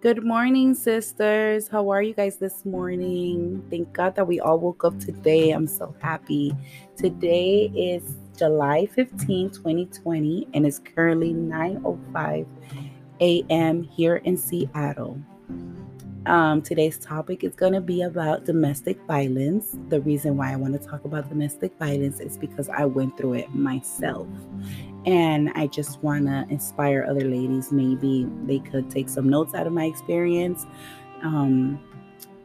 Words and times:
Good 0.00 0.22
morning, 0.22 0.74
sisters. 0.74 1.66
How 1.66 1.90
are 1.90 2.00
you 2.00 2.14
guys 2.14 2.36
this 2.36 2.64
morning? 2.64 3.64
Thank 3.68 3.92
God 3.92 4.14
that 4.14 4.28
we 4.28 4.38
all 4.38 4.56
woke 4.60 4.84
up 4.84 4.96
today. 5.00 5.50
I'm 5.50 5.66
so 5.66 5.92
happy. 6.00 6.54
Today 6.96 7.68
is 7.74 8.04
July 8.36 8.86
15, 8.86 9.50
2020, 9.50 10.46
and 10.54 10.64
it's 10.64 10.78
currently 10.78 11.34
9:05 11.34 12.46
a.m. 13.20 13.82
here 13.82 14.18
in 14.18 14.36
Seattle. 14.36 15.20
Um, 16.26 16.62
today's 16.62 16.98
topic 16.98 17.42
is 17.42 17.56
going 17.56 17.72
to 17.72 17.80
be 17.80 18.02
about 18.02 18.44
domestic 18.44 19.00
violence. 19.08 19.76
The 19.88 20.00
reason 20.02 20.36
why 20.36 20.52
I 20.52 20.56
want 20.56 20.80
to 20.80 20.88
talk 20.88 21.06
about 21.06 21.28
domestic 21.28 21.76
violence 21.76 22.20
is 22.20 22.36
because 22.36 22.68
I 22.68 22.84
went 22.84 23.16
through 23.16 23.34
it 23.34 23.52
myself. 23.52 24.28
And 25.08 25.50
I 25.54 25.68
just 25.68 26.02
want 26.02 26.26
to 26.26 26.44
inspire 26.50 27.06
other 27.08 27.24
ladies. 27.24 27.72
Maybe 27.72 28.28
they 28.44 28.58
could 28.58 28.90
take 28.90 29.08
some 29.08 29.26
notes 29.26 29.54
out 29.54 29.66
of 29.66 29.72
my 29.72 29.86
experience. 29.86 30.66
Um, 31.22 31.80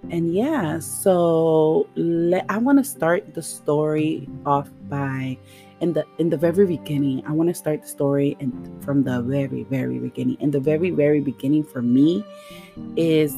and 0.10 0.34
yeah, 0.34 0.80
so 0.80 1.90
let, 1.96 2.46
I 2.48 2.60
want 2.60 2.78
to 2.78 2.86
start 2.86 3.34
the 3.34 3.42
story 3.42 4.30
off 4.46 4.70
by 4.88 5.38
in 5.82 5.92
the 5.92 6.06
in 6.20 6.30
the 6.30 6.38
very 6.38 6.66
beginning. 6.66 7.22
I 7.28 7.34
want 7.34 7.50
to 7.50 7.54
start 7.54 7.82
the 7.82 7.88
story 7.90 8.38
and 8.40 8.54
from 8.82 9.04
the 9.04 9.22
very 9.22 9.64
very 9.64 10.00
beginning. 10.00 10.38
And 10.40 10.54
the 10.54 10.62
very 10.62 10.92
very 10.92 11.20
beginning 11.20 11.66
for 11.66 11.82
me 11.82 12.24
is 12.96 13.36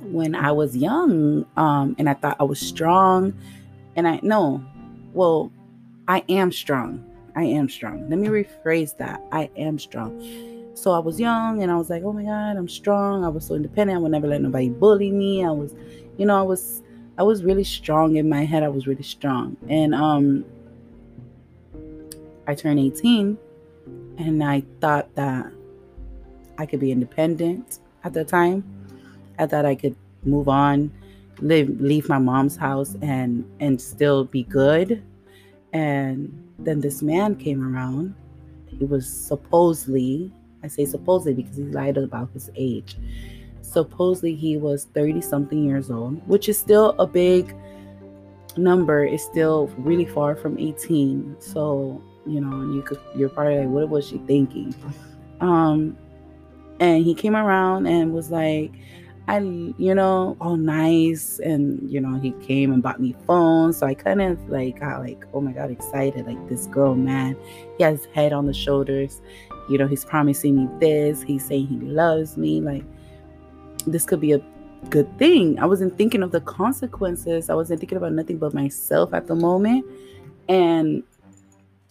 when 0.00 0.36
I 0.36 0.52
was 0.52 0.76
young, 0.76 1.44
um, 1.56 1.96
and 1.98 2.08
I 2.08 2.14
thought 2.14 2.36
I 2.38 2.44
was 2.44 2.60
strong, 2.60 3.34
and 3.96 4.06
I 4.06 4.20
no, 4.22 4.64
well, 5.12 5.50
I 6.06 6.22
am 6.28 6.52
strong. 6.52 7.11
I 7.34 7.44
am 7.44 7.68
strong. 7.68 8.08
Let 8.08 8.18
me 8.18 8.28
rephrase 8.28 8.96
that. 8.98 9.22
I 9.32 9.50
am 9.56 9.78
strong. 9.78 10.20
So 10.74 10.92
I 10.92 10.98
was 10.98 11.20
young 11.20 11.62
and 11.62 11.70
I 11.70 11.76
was 11.76 11.90
like, 11.90 12.02
oh 12.02 12.12
my 12.12 12.24
God, 12.24 12.56
I'm 12.56 12.68
strong. 12.68 13.24
I 13.24 13.28
was 13.28 13.46
so 13.46 13.54
independent. 13.54 13.96
I 13.96 14.00
would 14.00 14.12
never 14.12 14.26
let 14.26 14.40
nobody 14.40 14.68
bully 14.68 15.10
me. 15.10 15.44
I 15.44 15.50
was, 15.50 15.74
you 16.16 16.26
know, 16.26 16.38
I 16.38 16.42
was 16.42 16.82
I 17.18 17.22
was 17.22 17.44
really 17.44 17.64
strong 17.64 18.16
in 18.16 18.28
my 18.28 18.44
head. 18.44 18.62
I 18.62 18.68
was 18.68 18.86
really 18.86 19.02
strong. 19.02 19.56
And 19.68 19.94
um 19.94 20.44
I 22.46 22.54
turned 22.54 22.80
18 22.80 23.38
and 24.18 24.42
I 24.42 24.62
thought 24.80 25.14
that 25.14 25.46
I 26.58 26.66
could 26.66 26.80
be 26.80 26.90
independent 26.90 27.78
at 28.04 28.12
the 28.12 28.24
time. 28.24 28.64
I 29.38 29.46
thought 29.46 29.64
I 29.64 29.74
could 29.74 29.96
move 30.24 30.48
on, 30.48 30.90
live 31.40 31.68
leave 31.80 32.08
my 32.08 32.18
mom's 32.18 32.56
house 32.56 32.96
and 33.02 33.44
and 33.60 33.80
still 33.80 34.24
be 34.24 34.44
good. 34.44 35.02
And 35.72 36.51
then 36.64 36.80
this 36.80 37.02
man 37.02 37.36
came 37.36 37.62
around. 37.62 38.14
He 38.66 38.84
was 38.84 39.08
supposedly, 39.08 40.32
I 40.62 40.68
say 40.68 40.84
supposedly 40.84 41.42
because 41.42 41.56
he 41.56 41.64
lied 41.64 41.96
about 41.96 42.30
his 42.32 42.50
age. 42.56 42.96
Supposedly 43.60 44.34
he 44.34 44.56
was 44.56 44.86
30 44.94 45.20
something 45.20 45.64
years 45.64 45.90
old, 45.90 46.26
which 46.26 46.48
is 46.48 46.58
still 46.58 46.90
a 46.98 47.06
big 47.06 47.54
number. 48.56 49.04
It's 49.04 49.24
still 49.24 49.68
really 49.78 50.04
far 50.04 50.34
from 50.34 50.58
18. 50.58 51.36
So, 51.38 52.02
you 52.26 52.40
know, 52.40 52.72
you 52.72 52.82
could 52.82 53.00
you're 53.16 53.28
probably 53.28 53.58
like, 53.60 53.68
what 53.68 53.88
was 53.88 54.08
she 54.08 54.18
thinking? 54.18 54.74
Um 55.40 55.96
and 56.80 57.04
he 57.04 57.14
came 57.14 57.36
around 57.36 57.86
and 57.86 58.12
was 58.12 58.30
like, 58.30 58.72
I, 59.28 59.38
you 59.38 59.94
know, 59.94 60.36
all 60.40 60.56
nice. 60.56 61.38
And, 61.38 61.90
you 61.90 62.00
know, 62.00 62.18
he 62.18 62.32
came 62.44 62.72
and 62.72 62.82
bought 62.82 63.00
me 63.00 63.14
phones. 63.26 63.78
So 63.78 63.86
I 63.86 63.94
kind 63.94 64.20
of 64.20 64.48
like 64.48 64.80
got 64.80 65.00
like, 65.00 65.24
oh 65.32 65.40
my 65.40 65.52
God, 65.52 65.70
excited. 65.70 66.26
Like 66.26 66.48
this 66.48 66.66
girl, 66.66 66.94
man, 66.94 67.36
he 67.78 67.84
has 67.84 68.06
head 68.14 68.32
on 68.32 68.46
the 68.46 68.54
shoulders. 68.54 69.20
You 69.68 69.78
know, 69.78 69.86
he's 69.86 70.04
promising 70.04 70.56
me 70.56 70.68
this. 70.80 71.22
He's 71.22 71.44
saying 71.44 71.66
he 71.68 71.76
loves 71.78 72.36
me. 72.36 72.60
Like 72.60 72.84
this 73.86 74.04
could 74.04 74.20
be 74.20 74.32
a 74.32 74.44
good 74.90 75.16
thing. 75.18 75.58
I 75.58 75.66
wasn't 75.66 75.96
thinking 75.96 76.22
of 76.22 76.32
the 76.32 76.40
consequences. 76.40 77.48
I 77.48 77.54
wasn't 77.54 77.80
thinking 77.80 77.98
about 77.98 78.12
nothing 78.12 78.38
but 78.38 78.52
myself 78.52 79.14
at 79.14 79.28
the 79.28 79.34
moment. 79.34 79.86
And 80.48 81.04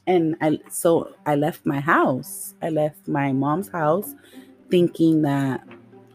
and 0.08 0.36
I 0.42 0.60
so 0.70 1.14
I 1.26 1.36
left 1.36 1.66
my 1.66 1.80
house. 1.80 2.56
I 2.62 2.70
left 2.70 3.08
my 3.08 3.32
mom's 3.32 3.70
house 3.70 4.14
thinking 4.70 5.22
that 5.22 5.64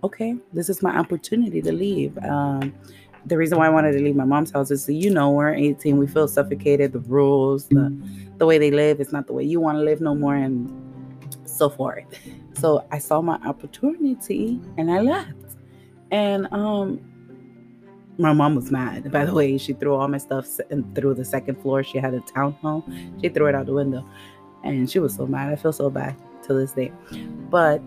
okay, 0.05 0.37
this 0.53 0.69
is 0.69 0.83
my 0.83 0.97
opportunity 0.97 1.63
to 1.63 1.73
leave. 1.73 2.17
Um, 2.19 2.75
the 3.27 3.37
reason 3.37 3.59
why 3.59 3.67
I 3.67 3.71
wanted 3.71 3.93
to 3.93 3.99
leave 3.99 4.15
my 4.15 4.25
mom's 4.25 4.53
house 4.53 4.71
is, 4.71 4.89
you 4.89 5.11
know, 5.11 5.31
we're 5.31 5.53
18, 5.53 5.97
we 5.99 6.07
feel 6.07 6.29
suffocated. 6.29 6.93
The 6.93 7.01
rules, 7.01 7.67
the 7.67 7.97
the 8.39 8.47
way 8.47 8.59
they 8.59 8.71
live, 8.71 9.01
it's 9.01 9.13
not 9.13 9.27
the 9.27 9.33
way 9.33 9.43
you 9.43 9.61
want 9.61 9.77
to 9.79 9.83
live 9.83 10.01
no 10.01 10.15
more, 10.15 10.37
and 10.37 10.71
so 11.45 11.69
forth. 11.69 12.05
So 12.55 12.87
I 12.91 12.99
saw 12.99 13.21
my 13.21 13.39
opportunity 13.45 14.61
and 14.79 14.91
I 14.91 15.01
left. 15.01 15.33
And 16.11 16.47
um, 16.53 17.01
my 18.19 18.33
mom 18.33 18.55
was 18.55 18.71
mad. 18.71 19.11
By 19.11 19.25
the 19.25 19.35
way, 19.35 19.59
she 19.59 19.73
threw 19.73 19.95
all 19.95 20.09
my 20.09 20.19
stuff 20.19 20.47
and 20.71 20.95
through 20.95 21.15
the 21.15 21.25
second 21.25 21.61
floor. 21.61 21.83
She 21.83 21.99
had 21.99 22.15
a 22.15 22.21
townhome. 22.21 22.85
She 23.21 23.29
threw 23.29 23.47
it 23.47 23.55
out 23.55 23.67
the 23.67 23.73
window, 23.73 24.09
and 24.63 24.89
she 24.91 24.99
was 24.99 25.15
so 25.15 25.27
mad. 25.27 25.53
I 25.53 25.57
feel 25.57 25.73
so 25.73 25.91
bad 25.91 26.17
to 26.45 26.55
this 26.55 26.73
day, 26.73 26.93
but 27.51 27.83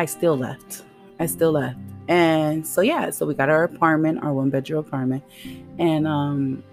I 0.00 0.06
still 0.06 0.34
left. 0.34 0.82
I 1.18 1.26
still 1.26 1.52
left. 1.52 1.76
And 2.08 2.66
so 2.66 2.80
yeah, 2.80 3.10
so 3.10 3.26
we 3.26 3.34
got 3.34 3.50
our 3.50 3.64
apartment, 3.64 4.24
our 4.24 4.32
one 4.32 4.48
bedroom 4.48 4.80
apartment. 4.80 5.22
And 5.78 6.08
um 6.08 6.64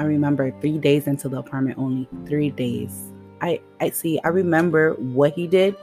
I 0.00 0.02
remember 0.02 0.50
3 0.60 0.78
days 0.78 1.06
into 1.06 1.28
the 1.28 1.38
apartment 1.38 1.78
only. 1.78 2.08
3 2.26 2.50
days. 2.50 3.12
I 3.40 3.60
I 3.80 3.90
see 3.90 4.18
I 4.24 4.28
remember 4.30 4.94
what 4.94 5.34
he 5.34 5.46
did. 5.46 5.76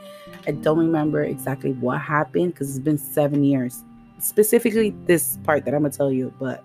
I 0.47 0.51
don't 0.51 0.77
remember 0.79 1.23
exactly 1.23 1.71
what 1.71 2.01
happened 2.01 2.57
cuz 2.57 2.71
it's 2.71 2.83
been 2.83 2.97
7 2.97 3.41
years. 3.41 3.85
Specifically 4.19 4.93
this 5.05 5.39
part 5.45 5.63
that 5.63 5.73
I'm 5.73 5.85
to 5.85 5.89
tell 5.89 6.11
you, 6.11 6.33
but 6.39 6.61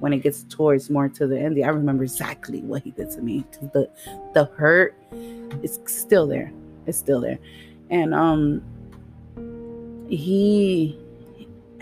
when 0.00 0.12
it 0.12 0.18
gets 0.18 0.44
towards 0.44 0.90
more 0.90 1.08
to 1.08 1.26
the 1.26 1.40
end, 1.40 1.56
I 1.64 1.68
remember 1.68 2.04
exactly 2.04 2.60
what 2.60 2.82
he 2.82 2.90
did 2.90 3.10
to 3.12 3.22
me 3.22 3.46
the 3.72 3.88
the 4.34 4.44
hurt 4.60 4.94
is 5.62 5.80
still 5.86 6.26
there. 6.26 6.52
It's 6.84 6.98
still 6.98 7.22
there. 7.22 7.38
And 7.88 8.12
um 8.12 8.60
he 10.08 10.98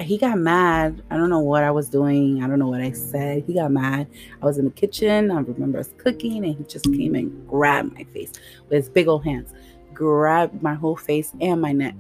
he 0.00 0.19
got 0.19 0.38
mad. 0.38 1.03
I 1.10 1.16
don't 1.16 1.31
know 1.31 1.41
what 1.41 1.64
I 1.64 1.70
was 1.70 1.88
doing. 1.88 2.42
I 2.42 2.47
don't 2.47 2.59
know 2.59 2.69
what 2.69 2.81
I 2.81 2.92
said. 2.92 3.44
He 3.47 3.54
got 3.54 3.70
mad. 3.70 4.06
I 4.42 4.44
was 4.44 4.59
in 4.59 4.66
the 4.66 4.70
kitchen. 4.70 5.31
I 5.31 5.41
remember 5.41 5.78
us 5.78 5.91
cooking, 5.97 6.44
and 6.44 6.56
he 6.56 6.65
just 6.65 6.84
came 6.84 7.15
and 7.15 7.48
grabbed 7.48 7.94
my 7.94 8.04
face 8.04 8.32
with 8.69 8.76
his 8.76 8.88
big 8.88 9.09
old 9.09 9.25
hands, 9.25 9.53
grabbed 9.94 10.62
my 10.62 10.75
whole 10.75 10.97
face 10.97 11.32
and 11.41 11.60
my 11.60 11.72
neck, 11.72 11.97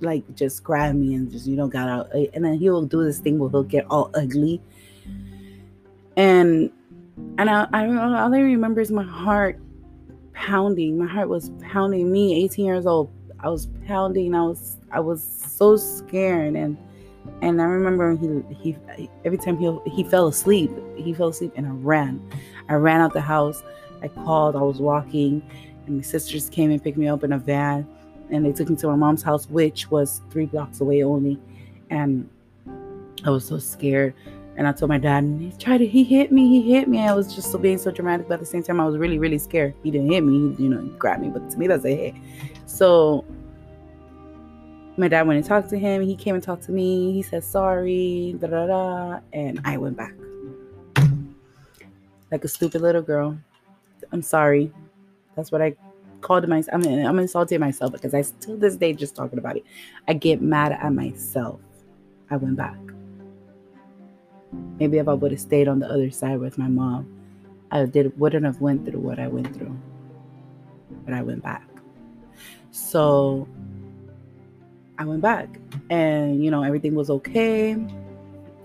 like 0.00 0.24
just 0.34 0.64
grabbed 0.64 0.98
me 0.98 1.14
and 1.14 1.30
just 1.30 1.46
you 1.46 1.56
know 1.56 1.68
got 1.68 1.88
out. 1.88 2.12
And 2.12 2.44
then 2.44 2.54
he'll 2.54 2.82
do 2.82 3.04
this 3.04 3.18
thing 3.18 3.38
where 3.38 3.50
he'll 3.50 3.62
get 3.62 3.86
all 3.90 4.10
ugly. 4.14 4.60
And 6.16 6.70
and 7.38 7.48
I, 7.48 7.68
I 7.72 7.86
all 7.86 8.34
I 8.34 8.38
remember 8.40 8.80
is 8.80 8.90
my 8.90 9.04
heart 9.04 9.60
pounding. 10.32 10.98
My 10.98 11.06
heart 11.06 11.28
was 11.28 11.50
pounding. 11.60 12.10
Me, 12.10 12.44
18 12.44 12.64
years 12.64 12.86
old, 12.86 13.10
I 13.42 13.48
was 13.48 13.66
pounding. 13.86 14.34
I 14.34 14.42
was 14.42 14.76
I 14.90 15.00
was 15.00 15.22
so 15.22 15.76
scared 15.76 16.54
and 16.54 16.76
and 17.42 17.60
I 17.60 17.64
remember 17.64 18.16
he 18.16 18.42
he 18.54 18.76
every 19.24 19.38
time 19.38 19.56
he 19.58 19.76
he 19.90 20.04
fell 20.04 20.28
asleep, 20.28 20.70
he 20.96 21.12
fell 21.14 21.28
asleep 21.28 21.52
and 21.56 21.66
I 21.66 21.70
ran. 21.70 22.20
I 22.68 22.74
ran 22.74 23.00
out 23.00 23.12
the 23.12 23.20
house. 23.20 23.62
I 24.02 24.08
called. 24.08 24.56
I 24.56 24.60
was 24.62 24.78
walking, 24.78 25.42
and 25.86 25.96
my 25.96 26.02
sisters 26.02 26.48
came 26.48 26.70
and 26.70 26.82
picked 26.82 26.96
me 26.96 27.08
up 27.08 27.24
in 27.24 27.32
a 27.32 27.38
van, 27.38 27.86
and 28.30 28.44
they 28.44 28.52
took 28.52 28.70
me 28.70 28.76
to 28.76 28.86
my 28.88 28.96
mom's 28.96 29.22
house, 29.22 29.48
which 29.48 29.90
was 29.90 30.22
three 30.30 30.46
blocks 30.46 30.80
away 30.80 31.02
only. 31.02 31.38
And 31.90 32.28
I 33.24 33.30
was 33.30 33.44
so 33.46 33.58
scared. 33.58 34.14
And 34.60 34.68
I 34.68 34.72
told 34.72 34.90
my 34.90 34.98
dad, 34.98 35.24
and 35.24 35.40
he 35.40 35.52
tried 35.58 35.78
to, 35.78 35.86
he 35.86 36.04
hit 36.04 36.30
me, 36.30 36.46
he 36.46 36.70
hit 36.70 36.86
me. 36.86 36.98
I 36.98 37.14
was 37.14 37.34
just 37.34 37.50
so 37.50 37.56
being 37.56 37.78
so 37.78 37.90
dramatic, 37.90 38.28
but 38.28 38.34
at 38.34 38.40
the 38.40 38.46
same 38.46 38.62
time, 38.62 38.78
I 38.78 38.84
was 38.84 38.98
really, 38.98 39.18
really 39.18 39.38
scared. 39.38 39.72
He 39.82 39.90
didn't 39.90 40.10
hit 40.10 40.20
me, 40.20 40.54
he, 40.54 40.64
you 40.64 40.68
know, 40.68 40.82
grabbed 40.98 41.22
me, 41.22 41.30
but 41.30 41.48
to 41.48 41.58
me, 41.58 41.66
that's 41.66 41.86
a 41.86 41.96
hit. 41.96 42.14
So 42.66 43.24
my 44.98 45.08
dad 45.08 45.26
went 45.26 45.38
and 45.38 45.46
talked 45.46 45.70
to 45.70 45.78
him. 45.78 46.02
He 46.02 46.14
came 46.14 46.34
and 46.34 46.44
talked 46.44 46.64
to 46.64 46.72
me. 46.72 47.10
He 47.14 47.22
said 47.22 47.42
sorry, 47.42 48.36
da 48.38 48.48
da 48.48 48.66
da, 48.66 49.20
and 49.32 49.62
I 49.64 49.78
went 49.78 49.96
back 49.96 50.12
like 52.30 52.44
a 52.44 52.48
stupid 52.48 52.82
little 52.82 53.00
girl. 53.00 53.38
I'm 54.12 54.20
sorry. 54.20 54.70
That's 55.36 55.50
what 55.50 55.62
I 55.62 55.74
called 56.20 56.46
myself. 56.46 56.84
I'm 56.86 57.06
I'm 57.06 57.18
insulting 57.18 57.60
myself 57.60 57.92
because 57.92 58.12
I 58.12 58.20
still 58.20 58.58
this 58.58 58.76
day 58.76 58.92
just 58.92 59.16
talking 59.16 59.38
about 59.38 59.56
it. 59.56 59.64
I 60.06 60.12
get 60.12 60.42
mad 60.42 60.72
at 60.72 60.92
myself. 60.92 61.60
I 62.30 62.36
went 62.36 62.56
back. 62.56 62.76
Maybe 64.78 64.98
if 64.98 65.08
I 65.08 65.14
would 65.14 65.30
have 65.32 65.40
stayed 65.40 65.68
on 65.68 65.78
the 65.78 65.86
other 65.86 66.10
side 66.10 66.40
with 66.40 66.58
my 66.58 66.68
mom, 66.68 67.06
I 67.70 67.84
did 67.84 68.18
wouldn't 68.18 68.44
have 68.44 68.60
went 68.60 68.84
through 68.84 69.00
what 69.00 69.18
I 69.18 69.28
went 69.28 69.54
through. 69.54 69.76
But 71.04 71.14
I 71.14 71.22
went 71.22 71.42
back. 71.42 71.66
So 72.70 73.46
I 74.98 75.04
went 75.04 75.22
back 75.22 75.48
and 75.88 76.44
you 76.44 76.50
know 76.50 76.62
everything 76.62 76.94
was 76.94 77.10
okay. 77.10 77.76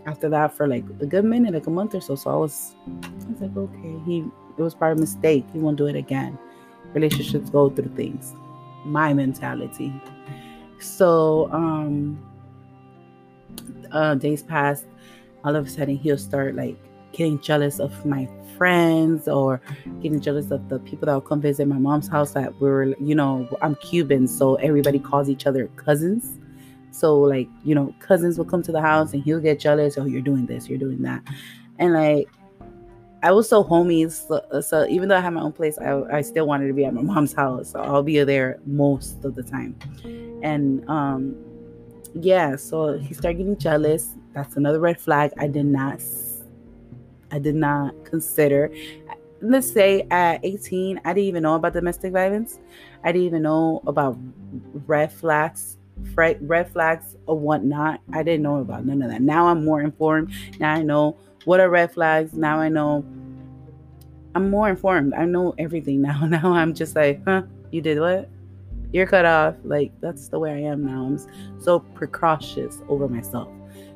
After 0.05 0.29
that, 0.29 0.53
for 0.55 0.67
like 0.67 0.83
a 0.99 1.05
good 1.05 1.25
minute, 1.25 1.53
like 1.53 1.65
a 1.65 1.71
month 1.71 1.95
or 1.95 2.01
so, 2.01 2.13
so 2.15 2.29
I 2.29 2.35
was, 2.35 2.75
I 3.03 3.31
was 3.31 3.41
like, 3.41 3.57
okay, 3.57 3.95
he 4.05 4.23
it 4.57 4.61
was 4.61 4.73
probably 4.73 4.99
a 4.99 5.01
mistake. 5.01 5.45
He 5.51 5.59
won't 5.59 5.77
do 5.77 5.87
it 5.87 5.95
again. 5.95 6.37
Relationships 6.93 7.49
go 7.49 7.69
through 7.69 7.91
things. 7.95 8.33
My 8.85 9.13
mentality. 9.13 9.93
So, 10.79 11.49
um, 11.51 12.19
uh, 13.91 14.15
days 14.15 14.43
passed. 14.43 14.85
All 15.45 15.55
of 15.55 15.67
a 15.67 15.69
sudden, 15.69 15.95
he'll 15.95 16.17
start 16.17 16.55
like 16.55 16.75
getting 17.11 17.39
jealous 17.39 17.79
of 17.79 18.05
my 18.05 18.27
friends 18.57 19.27
or 19.27 19.61
getting 20.01 20.19
jealous 20.19 20.51
of 20.51 20.67
the 20.69 20.79
people 20.79 21.05
that 21.05 21.13
will 21.13 21.21
come 21.21 21.41
visit 21.41 21.67
my 21.67 21.77
mom's 21.77 22.07
house 22.07 22.31
that 22.31 22.59
we 22.59 22.69
were, 22.69 22.95
you 22.99 23.15
know, 23.15 23.47
I'm 23.61 23.75
Cuban, 23.75 24.27
so 24.27 24.55
everybody 24.55 24.99
calls 24.99 25.29
each 25.29 25.45
other 25.45 25.67
cousins. 25.75 26.39
So 26.91 27.19
like, 27.19 27.47
you 27.63 27.75
know, 27.75 27.93
cousins 27.99 28.37
will 28.37 28.45
come 28.45 28.63
to 28.63 28.71
the 28.71 28.81
house 28.81 29.13
and 29.13 29.23
he'll 29.23 29.39
get 29.39 29.59
jealous, 29.59 29.97
oh, 29.97 30.05
you're 30.05 30.21
doing 30.21 30.45
this, 30.45 30.67
you're 30.67 30.79
doing 30.79 31.01
that. 31.03 31.21
And 31.79 31.93
like 31.93 32.27
I 33.23 33.31
was 33.31 33.49
so 33.49 33.63
homey, 33.63 34.07
so, 34.09 34.61
so, 34.61 34.85
even 34.87 35.09
though 35.09 35.17
I 35.17 35.19
had 35.19 35.33
my 35.33 35.41
own 35.41 35.51
place, 35.51 35.77
I, 35.79 36.01
I 36.03 36.21
still 36.21 36.45
wanted 36.45 36.67
to 36.67 36.73
be 36.73 36.85
at 36.85 36.93
my 36.93 37.01
mom's 37.01 37.33
house. 37.33 37.71
So 37.71 37.81
I'll 37.81 38.03
be 38.03 38.23
there 38.23 38.59
most 38.65 39.23
of 39.25 39.35
the 39.35 39.43
time. 39.43 39.75
And 40.43 40.87
um 40.89 41.35
yeah, 42.13 42.55
so 42.55 42.97
he 42.97 43.13
started 43.13 43.39
getting 43.39 43.57
jealous. 43.57 44.15
That's 44.35 44.57
another 44.57 44.81
red 44.81 44.99
flag. 44.99 45.31
I 45.39 45.47
did 45.47 45.65
not 45.65 46.01
I 47.31 47.39
did 47.39 47.55
not 47.55 48.05
consider. 48.05 48.69
Let's 49.41 49.71
say 49.71 50.07
at 50.11 50.39
18, 50.43 51.01
I 51.03 51.13
didn't 51.13 51.27
even 51.27 51.43
know 51.43 51.55
about 51.55 51.73
domestic 51.73 52.13
violence. 52.13 52.59
I 53.03 53.11
didn't 53.11 53.27
even 53.27 53.41
know 53.43 53.81
about 53.87 54.17
red 54.87 55.11
flags, 55.11 55.77
red 56.13 56.71
flags 56.71 57.15
or 57.25 57.37
whatnot. 57.37 58.01
I 58.13 58.23
didn't 58.23 58.43
know 58.43 58.57
about 58.57 58.85
none 58.85 59.01
of 59.01 59.09
that. 59.09 59.21
Now 59.21 59.47
I'm 59.47 59.65
more 59.65 59.81
informed. 59.81 60.33
Now 60.59 60.73
I 60.73 60.81
know 60.83 61.17
what 61.45 61.59
are 61.59 61.69
red 61.69 61.93
flags. 61.93 62.33
Now 62.33 62.59
I 62.59 62.69
know. 62.69 63.05
I'm 64.33 64.49
more 64.49 64.69
informed. 64.69 65.13
I 65.13 65.25
know 65.25 65.55
everything 65.57 66.01
now. 66.09 66.25
Now 66.25 66.53
I'm 66.53 66.73
just 66.73 66.95
like, 66.95 67.23
huh? 67.25 67.43
You 67.71 67.81
did 67.81 67.99
what? 67.99 68.29
You're 68.91 69.07
cut 69.07 69.25
off. 69.25 69.55
Like 69.63 69.91
that's 70.01 70.27
the 70.27 70.39
way 70.39 70.53
I 70.53 70.69
am 70.69 70.85
now. 70.85 71.05
I'm 71.05 71.61
so 71.61 71.79
precautious 71.79 72.81
over 72.87 73.07
myself. 73.07 73.49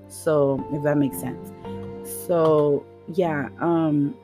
So 0.10 0.66
if 0.72 0.84
that 0.84 0.98
makes 0.98 1.20
sense. 1.20 1.52
So 2.28 2.86
yeah, 3.14 3.50
um 3.60 4.16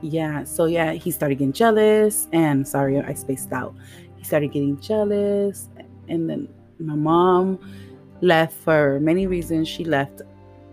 yeah, 0.00 0.42
so 0.44 0.64
yeah, 0.64 0.92
he 0.92 1.10
started 1.10 1.36
getting 1.36 1.52
jealous 1.52 2.28
and 2.32 2.66
sorry, 2.66 2.98
I 3.00 3.14
spaced 3.14 3.52
out. 3.52 3.74
He 4.16 4.24
started 4.24 4.52
getting 4.52 4.80
jealous 4.80 5.68
and 6.08 6.28
then 6.28 6.48
my 6.78 6.96
mom 6.96 7.58
left 8.20 8.54
for 8.54 8.98
many 9.00 9.26
reasons. 9.26 9.68
She 9.68 9.84
left 9.84 10.22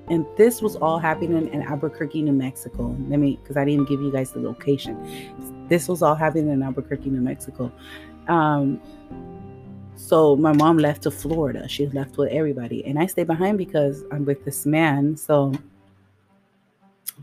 and 0.10 0.26
this 0.38 0.62
was 0.62 0.76
all 0.76 0.98
happening 0.98 1.48
in 1.54 1.62
Albuquerque, 1.62 2.24
New 2.24 2.34
Mexico. 2.34 2.96
Let 3.08 3.20
me, 3.20 3.38
because 3.42 3.58
I 3.58 3.66
didn't 3.66 3.88
give 3.88 4.02
you 4.02 4.12
guys 4.12 4.32
the 4.32 4.40
location. 4.40 5.68
This 5.70 5.88
was 5.88 6.02
all 6.02 6.16
happening 6.16 6.50
in 6.50 6.64
Albuquerque, 6.64 7.12
New 7.12 7.22
Mexico. 7.22 7.72
Um, 8.28 8.82
so 10.00 10.38
my 10.38 10.54
mom 10.54 10.78
left 10.78 11.04
to 11.04 11.12
Florida. 11.12 11.68
She 11.68 11.86
left 11.88 12.18
with 12.18 12.32
everybody. 12.32 12.86
And 12.86 12.98
I 12.98 13.06
stayed 13.06 13.28
behind 13.28 13.58
because 13.58 14.06
I'm 14.12 14.24
with 14.24 14.46
this 14.46 14.66
man. 14.66 15.18
So 15.18 15.54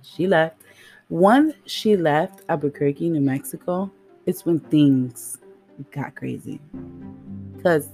she 0.03 0.27
left. 0.27 0.61
Once 1.09 1.55
she 1.65 1.97
left 1.97 2.43
Albuquerque, 2.51 3.09
New 3.09 3.23
Mexico, 3.23 3.91
it's 4.27 4.45
when 4.45 4.61
things 4.61 5.39
got 5.91 6.15
crazy. 6.15 6.61
Because 7.57 7.89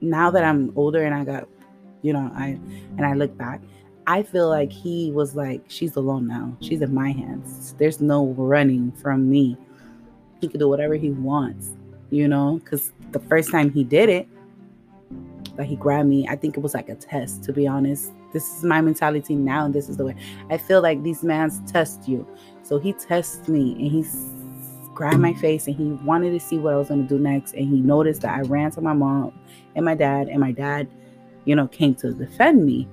now 0.00 0.30
that 0.30 0.44
I'm 0.44 0.72
older 0.76 1.04
and 1.04 1.14
I 1.14 1.24
got, 1.24 1.48
you 2.02 2.12
know, 2.12 2.30
I 2.34 2.58
and 2.96 3.04
I 3.04 3.14
look 3.14 3.36
back, 3.36 3.60
I 4.06 4.22
feel 4.22 4.48
like 4.48 4.70
he 4.70 5.10
was 5.10 5.34
like, 5.34 5.64
she's 5.66 5.96
alone 5.96 6.28
now. 6.28 6.56
She's 6.60 6.82
in 6.82 6.94
my 6.94 7.10
hands. 7.10 7.74
There's 7.78 8.00
no 8.00 8.26
running 8.38 8.92
from 8.92 9.28
me. 9.28 9.58
He 10.40 10.46
can 10.46 10.60
do 10.60 10.68
whatever 10.68 10.94
he 10.94 11.10
wants, 11.10 11.72
you 12.10 12.28
know, 12.28 12.60
because 12.62 12.92
the 13.14 13.20
first 13.20 13.50
time 13.50 13.72
he 13.72 13.82
did 13.82 14.10
it, 14.10 14.28
that 15.56 15.66
he 15.66 15.76
grabbed 15.76 16.08
me, 16.08 16.26
I 16.28 16.36
think 16.36 16.56
it 16.56 16.60
was 16.60 16.74
like 16.74 16.88
a 16.88 16.96
test, 16.96 17.44
to 17.44 17.52
be 17.52 17.66
honest. 17.66 18.12
This 18.32 18.58
is 18.58 18.64
my 18.64 18.80
mentality 18.80 19.36
now, 19.36 19.64
and 19.64 19.72
this 19.72 19.88
is 19.88 19.96
the 19.96 20.04
way 20.04 20.16
I 20.50 20.58
feel 20.58 20.82
like 20.82 21.02
these 21.04 21.22
mans 21.22 21.60
test 21.70 22.08
you. 22.08 22.26
So 22.62 22.78
he 22.78 22.92
tests 22.92 23.48
me 23.48 23.72
and 23.72 23.90
he 23.90 24.04
grabbed 24.94 25.20
my 25.20 25.34
face 25.34 25.66
and 25.66 25.76
he 25.76 25.84
wanted 26.04 26.32
to 26.32 26.40
see 26.40 26.58
what 26.58 26.74
I 26.74 26.76
was 26.76 26.88
going 26.88 27.06
to 27.06 27.08
do 27.08 27.22
next. 27.22 27.54
And 27.54 27.68
he 27.68 27.80
noticed 27.80 28.22
that 28.22 28.34
I 28.34 28.40
ran 28.42 28.72
to 28.72 28.80
my 28.80 28.92
mom 28.92 29.38
and 29.76 29.84
my 29.84 29.94
dad, 29.94 30.28
and 30.28 30.40
my 30.40 30.50
dad, 30.50 30.88
you 31.44 31.54
know, 31.54 31.68
came 31.68 31.94
to 31.96 32.12
defend 32.12 32.66
me. 32.66 32.88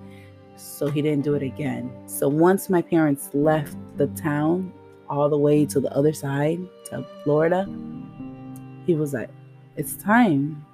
So 0.56 0.88
he 0.88 1.02
didn't 1.02 1.24
do 1.24 1.34
it 1.34 1.42
again. 1.42 1.92
So 2.06 2.28
once 2.28 2.70
my 2.70 2.84
parents 2.84 3.32
left 3.34 3.76
the 3.98 4.08
town 4.08 4.72
all 5.10 5.30
the 5.30 5.38
way 5.38 5.66
to 5.66 5.80
the 5.80 5.92
other 5.96 6.14
side 6.14 6.60
to 6.90 7.04
Florida, 7.24 7.66
he 8.86 8.94
was 8.94 9.14
like, 9.14 9.30
It's 9.76 9.96
time. 9.96 10.66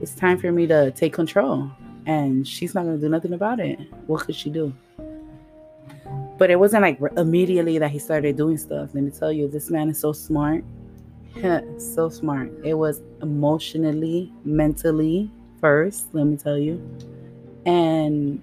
It's 0.00 0.14
time 0.14 0.38
for 0.38 0.52
me 0.52 0.66
to 0.66 0.90
take 0.92 1.12
control. 1.12 1.70
And 2.06 2.46
she's 2.46 2.74
not 2.74 2.84
going 2.84 2.96
to 2.96 3.00
do 3.00 3.08
nothing 3.08 3.32
about 3.32 3.60
it. 3.60 3.80
What 4.06 4.24
could 4.24 4.34
she 4.34 4.50
do? 4.50 4.72
But 6.38 6.50
it 6.50 6.56
wasn't 6.56 6.82
like 6.82 7.00
immediately 7.16 7.78
that 7.78 7.90
he 7.90 7.98
started 7.98 8.36
doing 8.36 8.58
stuff. 8.58 8.90
Let 8.94 9.02
me 9.02 9.10
tell 9.10 9.32
you, 9.32 9.48
this 9.48 9.70
man 9.70 9.88
is 9.88 9.98
so 9.98 10.12
smart. 10.12 10.64
so 11.78 12.08
smart. 12.08 12.52
It 12.64 12.74
was 12.74 13.02
emotionally, 13.22 14.32
mentally 14.44 15.30
first, 15.60 16.14
let 16.14 16.26
me 16.26 16.36
tell 16.36 16.58
you. 16.58 16.80
And 17.64 18.42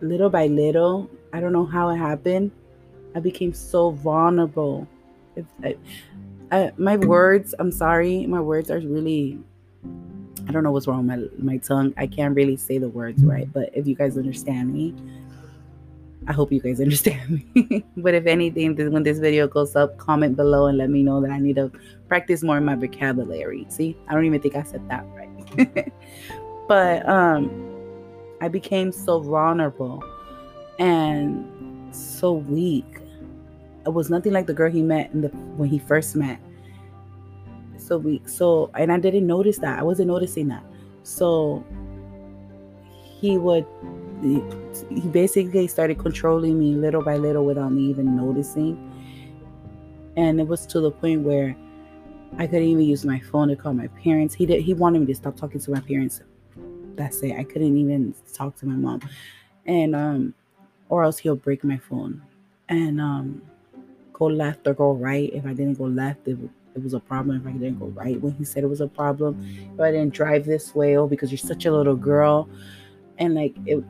little 0.00 0.30
by 0.30 0.46
little, 0.46 1.08
I 1.32 1.40
don't 1.40 1.52
know 1.52 1.66
how 1.66 1.90
it 1.90 1.96
happened. 1.96 2.50
I 3.14 3.20
became 3.20 3.52
so 3.52 3.90
vulnerable. 3.90 4.88
I, 6.50 6.72
my 6.76 6.96
words, 6.96 7.54
I'm 7.58 7.70
sorry, 7.70 8.26
my 8.26 8.40
words 8.40 8.70
are 8.70 8.80
really 8.80 9.38
I 10.48 10.52
don't 10.52 10.64
know 10.64 10.72
what's 10.72 10.86
wrong 10.86 11.06
with 11.06 11.38
my 11.38 11.52
my 11.54 11.58
tongue. 11.58 11.94
I 11.96 12.06
can't 12.06 12.34
really 12.34 12.56
say 12.56 12.78
the 12.78 12.88
words 12.88 13.22
right, 13.22 13.50
but 13.52 13.70
if 13.72 13.86
you 13.86 13.94
guys 13.94 14.16
understand 14.16 14.72
me, 14.72 14.94
I 16.26 16.32
hope 16.32 16.50
you 16.52 16.60
guys 16.60 16.80
understand 16.86 17.44
me. 17.54 17.84
but 17.96 18.14
if 18.14 18.26
anything, 18.26 18.74
when 18.92 19.02
this 19.02 19.18
video 19.18 19.46
goes 19.46 19.76
up, 19.76 19.98
comment 19.98 20.36
below 20.36 20.66
and 20.66 20.78
let 20.78 20.90
me 20.90 21.02
know 21.02 21.20
that 21.20 21.30
I 21.30 21.38
need 21.38 21.56
to 21.56 21.70
practice 22.08 22.42
more 22.42 22.56
in 22.56 22.64
my 22.64 22.74
vocabulary. 22.74 23.66
See, 23.68 23.96
I 24.08 24.14
don't 24.14 24.24
even 24.24 24.40
think 24.40 24.56
I 24.56 24.62
said 24.62 24.88
that 24.88 25.04
right. 25.14 25.92
but 26.68 27.08
um 27.08 27.50
I 28.40 28.48
became 28.48 28.90
so 28.90 29.20
vulnerable 29.20 30.02
and 30.78 31.94
so 31.94 32.32
weak. 32.32 32.99
It 33.86 33.92
was 33.92 34.10
nothing 34.10 34.32
like 34.32 34.46
the 34.46 34.54
girl 34.54 34.70
he 34.70 34.82
met 34.82 35.10
in 35.12 35.22
the 35.22 35.28
when 35.28 35.68
he 35.68 35.78
first 35.78 36.16
met 36.16 36.40
so 37.90 37.98
we 37.98 38.22
so 38.24 38.70
and 38.74 38.92
I 38.92 38.98
didn't 38.98 39.26
notice 39.26 39.58
that. 39.58 39.78
I 39.78 39.82
wasn't 39.82 40.08
noticing 40.08 40.48
that. 40.48 40.62
So 41.02 41.64
he 43.20 43.36
would 43.36 43.66
he, 44.22 44.42
he 44.94 45.08
basically 45.08 45.66
started 45.66 45.98
controlling 45.98 46.58
me 46.58 46.74
little 46.74 47.02
by 47.02 47.16
little 47.16 47.44
without 47.44 47.72
me 47.72 47.82
even 47.84 48.16
noticing. 48.16 48.78
And 50.16 50.40
it 50.40 50.46
was 50.46 50.66
to 50.66 50.80
the 50.80 50.90
point 50.90 51.22
where 51.22 51.56
I 52.38 52.46
couldn't 52.46 52.68
even 52.68 52.84
use 52.84 53.04
my 53.04 53.18
phone 53.18 53.48
to 53.48 53.56
call 53.56 53.72
my 53.72 53.88
parents. 53.88 54.34
He 54.34 54.46
did 54.46 54.62
he 54.62 54.74
wanted 54.74 55.00
me 55.00 55.06
to 55.06 55.14
stop 55.14 55.36
talking 55.36 55.60
to 55.60 55.70
my 55.70 55.80
parents. 55.80 56.20
That's 56.94 57.22
it. 57.22 57.32
I 57.32 57.44
couldn't 57.44 57.76
even 57.76 58.14
talk 58.32 58.56
to 58.58 58.66
my 58.66 58.74
mom. 58.74 59.00
And 59.66 59.96
um 59.96 60.34
or 60.90 61.02
else 61.02 61.18
he'll 61.18 61.34
break 61.34 61.64
my 61.64 61.78
phone. 61.78 62.22
And 62.68 63.00
um 63.00 63.42
go 64.20 64.26
left 64.26 64.66
or 64.68 64.74
go 64.74 64.92
right. 64.92 65.30
If 65.34 65.44
I 65.46 65.54
didn't 65.54 65.78
go 65.78 65.84
left, 65.84 66.28
it 66.28 66.38
it 66.76 66.84
was 66.84 66.94
a 66.94 67.00
problem 67.00 67.36
if 67.40 67.46
I 67.46 67.52
didn't 67.52 67.80
go 67.80 67.86
right 67.86 68.20
when 68.20 68.32
he 68.34 68.44
said 68.44 68.62
it 68.62 68.68
was 68.68 68.80
a 68.80 68.86
problem. 68.86 69.44
If 69.74 69.80
I 69.80 69.90
didn't 69.90 70.14
drive 70.14 70.44
this 70.44 70.72
way, 70.74 70.96
oh, 70.96 71.08
because 71.08 71.32
you're 71.32 71.38
such 71.38 71.64
a 71.64 71.72
little 71.72 71.96
girl. 71.96 72.48
And 73.18 73.34
like 73.34 73.56
it 73.66 73.82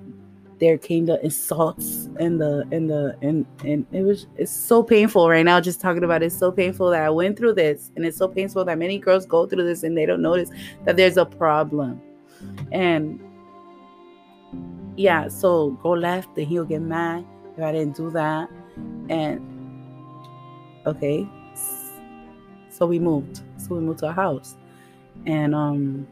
there 0.60 0.76
came 0.76 1.06
the 1.06 1.22
insults 1.24 2.08
and 2.18 2.40
the 2.40 2.66
and 2.70 2.88
the 2.88 3.16
and 3.22 3.46
and 3.64 3.86
it 3.92 4.02
was 4.02 4.26
it's 4.36 4.52
so 4.52 4.82
painful 4.82 5.28
right 5.28 5.44
now 5.44 5.58
just 5.58 5.80
talking 5.80 6.04
about 6.04 6.22
it. 6.22 6.26
it's 6.26 6.38
so 6.38 6.52
painful 6.52 6.90
that 6.90 7.02
I 7.02 7.08
went 7.10 7.38
through 7.38 7.54
this 7.54 7.90
and 7.96 8.04
it's 8.04 8.18
so 8.18 8.28
painful 8.28 8.64
that 8.66 8.78
many 8.78 8.98
girls 8.98 9.24
go 9.24 9.46
through 9.46 9.64
this 9.64 9.82
and 9.82 9.96
they 9.96 10.04
don't 10.04 10.22
notice 10.22 10.50
that 10.84 10.96
there's 10.96 11.16
a 11.16 11.24
problem. 11.24 12.00
And 12.72 13.20
yeah, 14.96 15.28
so 15.28 15.70
go 15.82 15.90
left 15.90 16.36
and 16.36 16.46
he'll 16.46 16.66
get 16.66 16.82
mad 16.82 17.24
if 17.56 17.62
I 17.64 17.72
didn't 17.72 17.96
do 17.96 18.10
that. 18.10 18.50
And 19.08 19.49
okay, 20.86 21.26
so 22.70 22.86
we 22.86 22.98
moved. 22.98 23.40
So 23.58 23.74
we 23.74 23.80
moved 23.80 24.00
to 24.00 24.08
a 24.08 24.12
house. 24.12 24.56
And 25.26 25.54
um 25.54 26.06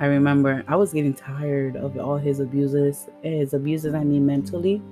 I 0.00 0.06
remember 0.06 0.64
I 0.66 0.76
was 0.76 0.92
getting 0.92 1.14
tired 1.14 1.76
of 1.76 1.96
all 1.98 2.16
his 2.16 2.40
abuses. 2.40 3.08
His 3.22 3.54
abuses, 3.54 3.94
I 3.94 4.02
mean 4.02 4.26
mentally. 4.26 4.82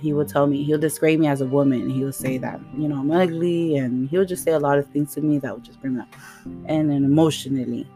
He 0.00 0.12
would 0.12 0.28
tell 0.28 0.46
me, 0.46 0.64
he'll 0.64 0.78
describe 0.78 1.20
me 1.20 1.28
as 1.28 1.40
a 1.40 1.46
woman. 1.46 1.88
He 1.88 2.04
would 2.04 2.16
say 2.16 2.36
that, 2.38 2.60
you 2.76 2.88
know, 2.88 2.98
I'm 2.98 3.10
ugly. 3.10 3.76
And 3.76 4.08
he 4.08 4.18
would 4.18 4.28
just 4.28 4.42
say 4.42 4.52
a 4.52 4.58
lot 4.58 4.78
of 4.78 4.88
things 4.88 5.14
to 5.14 5.20
me 5.20 5.38
that 5.38 5.54
would 5.54 5.64
just 5.64 5.80
bring 5.80 5.94
me 5.94 6.00
up. 6.00 6.08
And 6.66 6.90
then 6.90 7.04
emotionally. 7.04 7.88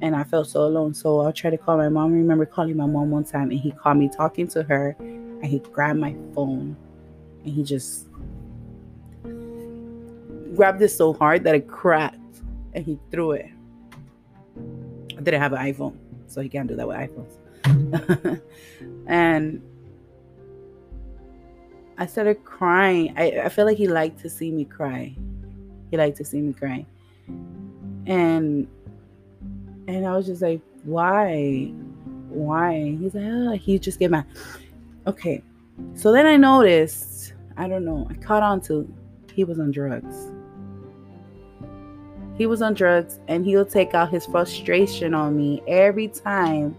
And 0.00 0.16
I 0.16 0.24
felt 0.24 0.48
so 0.48 0.62
alone. 0.64 0.94
So 0.94 1.20
I'll 1.20 1.32
try 1.32 1.50
to 1.50 1.58
call 1.58 1.76
my 1.76 1.88
mom. 1.88 2.12
I 2.12 2.16
remember 2.16 2.46
calling 2.46 2.76
my 2.76 2.86
mom 2.86 3.10
one 3.10 3.24
time 3.24 3.50
and 3.50 3.60
he 3.60 3.70
called 3.70 3.98
me 3.98 4.08
talking 4.08 4.48
to 4.48 4.62
her. 4.64 4.96
And 4.98 5.44
he 5.44 5.58
grabbed 5.58 6.00
my 6.00 6.16
phone 6.34 6.76
and 7.44 7.52
he 7.54 7.62
just 7.62 8.08
grabbed 10.54 10.82
it 10.82 10.88
so 10.88 11.12
hard 11.12 11.44
that 11.44 11.54
it 11.54 11.68
cracked 11.68 12.42
and 12.72 12.84
he 12.84 12.98
threw 13.10 13.32
it. 13.32 13.46
I 15.12 15.20
didn't 15.20 15.40
have 15.40 15.52
an 15.52 15.58
iPhone, 15.58 15.96
so 16.26 16.40
he 16.40 16.48
can't 16.48 16.68
do 16.68 16.76
that 16.76 16.86
with 16.86 16.96
iPhones. 16.96 18.40
and 19.06 19.62
I 21.96 22.06
started 22.06 22.44
crying. 22.44 23.14
I, 23.16 23.42
I 23.42 23.48
feel 23.48 23.64
like 23.64 23.78
he 23.78 23.88
liked 23.88 24.20
to 24.20 24.30
see 24.30 24.50
me 24.50 24.64
cry. 24.64 25.14
He 25.90 25.96
liked 25.96 26.16
to 26.18 26.24
see 26.24 26.40
me 26.40 26.52
cry. 26.52 26.84
And 28.06 28.68
and 29.86 30.06
I 30.06 30.16
was 30.16 30.26
just 30.26 30.42
like, 30.42 30.60
why? 30.84 31.72
Why? 32.28 32.96
He's 32.98 33.14
like, 33.14 33.24
oh, 33.26 33.52
he 33.52 33.78
just 33.78 33.98
get 33.98 34.10
mad. 34.10 34.26
Okay. 35.06 35.42
So 35.94 36.12
then 36.12 36.26
I 36.26 36.36
noticed, 36.36 37.34
I 37.56 37.68
don't 37.68 37.84
know, 37.84 38.06
I 38.10 38.14
caught 38.14 38.42
on 38.42 38.60
to 38.62 38.92
he 39.34 39.44
was 39.44 39.58
on 39.58 39.70
drugs. 39.70 40.30
He 42.36 42.46
was 42.46 42.62
on 42.62 42.74
drugs 42.74 43.20
and 43.28 43.44
he'll 43.44 43.64
take 43.64 43.94
out 43.94 44.10
his 44.10 44.26
frustration 44.26 45.14
on 45.14 45.36
me 45.36 45.62
every 45.68 46.08
time. 46.08 46.76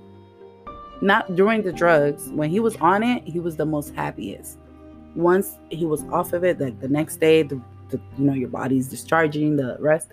Not 1.02 1.36
during 1.36 1.62
the 1.62 1.72
drugs. 1.72 2.30
When 2.30 2.50
he 2.50 2.60
was 2.60 2.76
on 2.78 3.04
it, 3.04 3.24
he 3.24 3.40
was 3.40 3.56
the 3.56 3.66
most 3.66 3.94
happiest. 3.96 4.58
Once 5.16 5.58
he 5.70 5.86
was 5.86 6.04
off 6.06 6.34
of 6.34 6.44
it, 6.44 6.60
like 6.60 6.80
the 6.82 6.90
next 6.90 7.18
day, 7.18 7.44
the, 7.44 7.62
the 7.90 8.00
you 8.18 8.26
know, 8.26 8.34
your 8.34 8.50
body's 8.50 8.88
discharging 8.90 9.56
the 9.56 9.78
rest. 9.80 10.10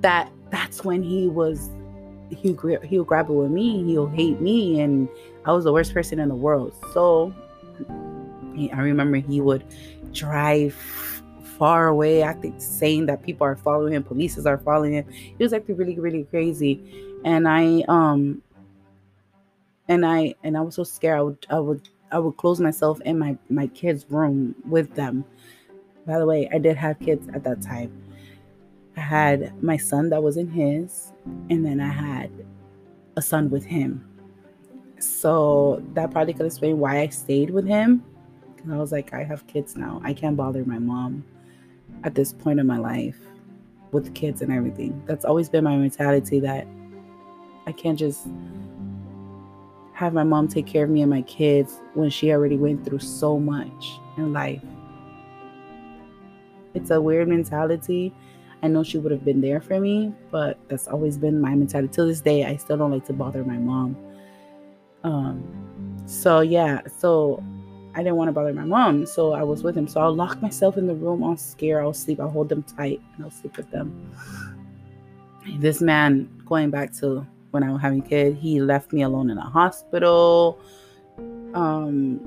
That 0.00 0.30
that's 0.50 0.84
when 0.84 1.02
he 1.02 1.28
was 1.28 1.70
he'll 2.30 2.80
he'll 2.82 3.04
grab 3.04 3.28
it 3.28 3.32
with 3.32 3.50
me. 3.50 3.84
He'll 3.84 4.08
hate 4.08 4.40
me, 4.40 4.80
and 4.80 5.08
I 5.44 5.52
was 5.52 5.64
the 5.64 5.72
worst 5.72 5.92
person 5.92 6.18
in 6.18 6.28
the 6.28 6.34
world. 6.34 6.74
So 6.92 7.34
I 8.72 8.80
remember 8.80 9.18
he 9.18 9.40
would 9.40 9.64
drive 10.12 10.74
far 11.58 11.88
away, 11.88 12.22
acting 12.22 12.58
saying 12.58 13.06
that 13.06 13.22
people 13.22 13.44
are 13.46 13.56
following 13.56 13.92
him, 13.92 14.02
police 14.02 14.38
are 14.44 14.58
following 14.58 14.94
him. 14.94 15.06
He 15.10 15.36
was 15.38 15.52
acting 15.52 15.76
really, 15.76 15.98
really 15.98 16.24
crazy, 16.24 16.80
and 17.24 17.48
I 17.48 17.84
um 17.88 18.42
and 19.88 20.04
I 20.06 20.34
and 20.42 20.56
I 20.56 20.60
was 20.60 20.74
so 20.74 20.84
scared. 20.84 21.18
I 21.18 21.22
would 21.22 21.46
I 21.50 21.60
would 21.60 21.88
I 22.10 22.18
would 22.18 22.36
close 22.36 22.60
myself 22.60 23.00
in 23.02 23.18
my 23.18 23.36
my 23.48 23.66
kids' 23.68 24.06
room 24.08 24.54
with 24.68 24.94
them. 24.94 25.24
By 26.06 26.18
the 26.18 26.26
way, 26.26 26.48
I 26.52 26.58
did 26.58 26.76
have 26.76 26.98
kids 26.98 27.28
at 27.32 27.44
that 27.44 27.62
time. 27.62 27.92
I 28.96 29.00
had 29.00 29.62
my 29.62 29.76
son 29.76 30.10
that 30.10 30.22
was 30.22 30.36
in 30.36 30.48
his, 30.48 31.12
and 31.48 31.64
then 31.64 31.80
I 31.80 31.88
had 31.88 32.30
a 33.16 33.22
son 33.22 33.50
with 33.50 33.64
him. 33.64 34.04
So 34.98 35.82
that 35.94 36.10
probably 36.10 36.34
could 36.34 36.46
explain 36.46 36.78
why 36.78 37.00
I 37.00 37.08
stayed 37.08 37.50
with 37.50 37.66
him. 37.66 38.04
Cause 38.58 38.70
I 38.70 38.76
was 38.76 38.92
like, 38.92 39.12
I 39.12 39.24
have 39.24 39.46
kids 39.46 39.76
now. 39.76 40.00
I 40.04 40.12
can't 40.14 40.36
bother 40.36 40.64
my 40.64 40.78
mom 40.78 41.24
at 42.04 42.14
this 42.14 42.32
point 42.32 42.60
in 42.60 42.66
my 42.66 42.78
life 42.78 43.18
with 43.90 44.14
kids 44.14 44.42
and 44.42 44.52
everything. 44.52 45.02
That's 45.06 45.24
always 45.24 45.48
been 45.48 45.64
my 45.64 45.76
mentality 45.76 46.40
that 46.40 46.66
I 47.66 47.72
can't 47.72 47.98
just 47.98 48.26
have 49.92 50.12
my 50.14 50.24
mom 50.24 50.48
take 50.48 50.66
care 50.66 50.84
of 50.84 50.90
me 50.90 51.02
and 51.02 51.10
my 51.10 51.22
kids 51.22 51.80
when 51.94 52.10
she 52.10 52.32
already 52.32 52.56
went 52.56 52.84
through 52.84 52.98
so 53.00 53.38
much 53.38 54.00
in 54.16 54.32
life. 54.32 54.62
It's 56.74 56.90
a 56.90 57.00
weird 57.00 57.28
mentality 57.28 58.14
I 58.62 58.68
know 58.68 58.84
she 58.84 58.98
would 58.98 59.10
have 59.10 59.24
been 59.24 59.40
there 59.40 59.60
for 59.60 59.80
me, 59.80 60.14
but 60.30 60.56
that's 60.68 60.86
always 60.86 61.18
been 61.18 61.40
my 61.40 61.54
mentality. 61.54 61.92
Till 61.92 62.06
this 62.06 62.20
day, 62.20 62.44
I 62.44 62.56
still 62.56 62.76
don't 62.76 62.92
like 62.92 63.04
to 63.06 63.12
bother 63.12 63.44
my 63.44 63.56
mom. 63.56 63.96
Um, 65.02 65.42
so 66.06 66.40
yeah, 66.40 66.82
so 66.86 67.42
I 67.94 67.98
didn't 67.98 68.16
want 68.16 68.28
to 68.28 68.32
bother 68.32 68.54
my 68.54 68.64
mom, 68.64 69.04
so 69.06 69.32
I 69.32 69.42
was 69.42 69.62
with 69.62 69.76
him. 69.76 69.86
So 69.86 70.00
I'll 70.00 70.14
lock 70.14 70.40
myself 70.40 70.76
in 70.76 70.86
the 70.86 70.94
room. 70.94 71.22
I'll 71.22 71.36
scare. 71.36 71.82
I'll 71.82 71.92
sleep. 71.92 72.20
I'll 72.20 72.30
hold 72.30 72.48
them 72.48 72.62
tight, 72.62 73.00
and 73.14 73.24
I'll 73.24 73.30
sleep 73.30 73.56
with 73.56 73.70
them. 73.70 74.10
This 75.58 75.82
man, 75.82 76.28
going 76.46 76.70
back 76.70 76.92
to 76.94 77.26
when 77.50 77.62
I 77.62 77.70
was 77.70 77.82
having 77.82 78.00
a 78.00 78.08
kid, 78.08 78.36
he 78.36 78.60
left 78.60 78.92
me 78.92 79.02
alone 79.02 79.28
in 79.28 79.38
a 79.38 79.42
hospital. 79.42 80.58
Um, 81.54 82.18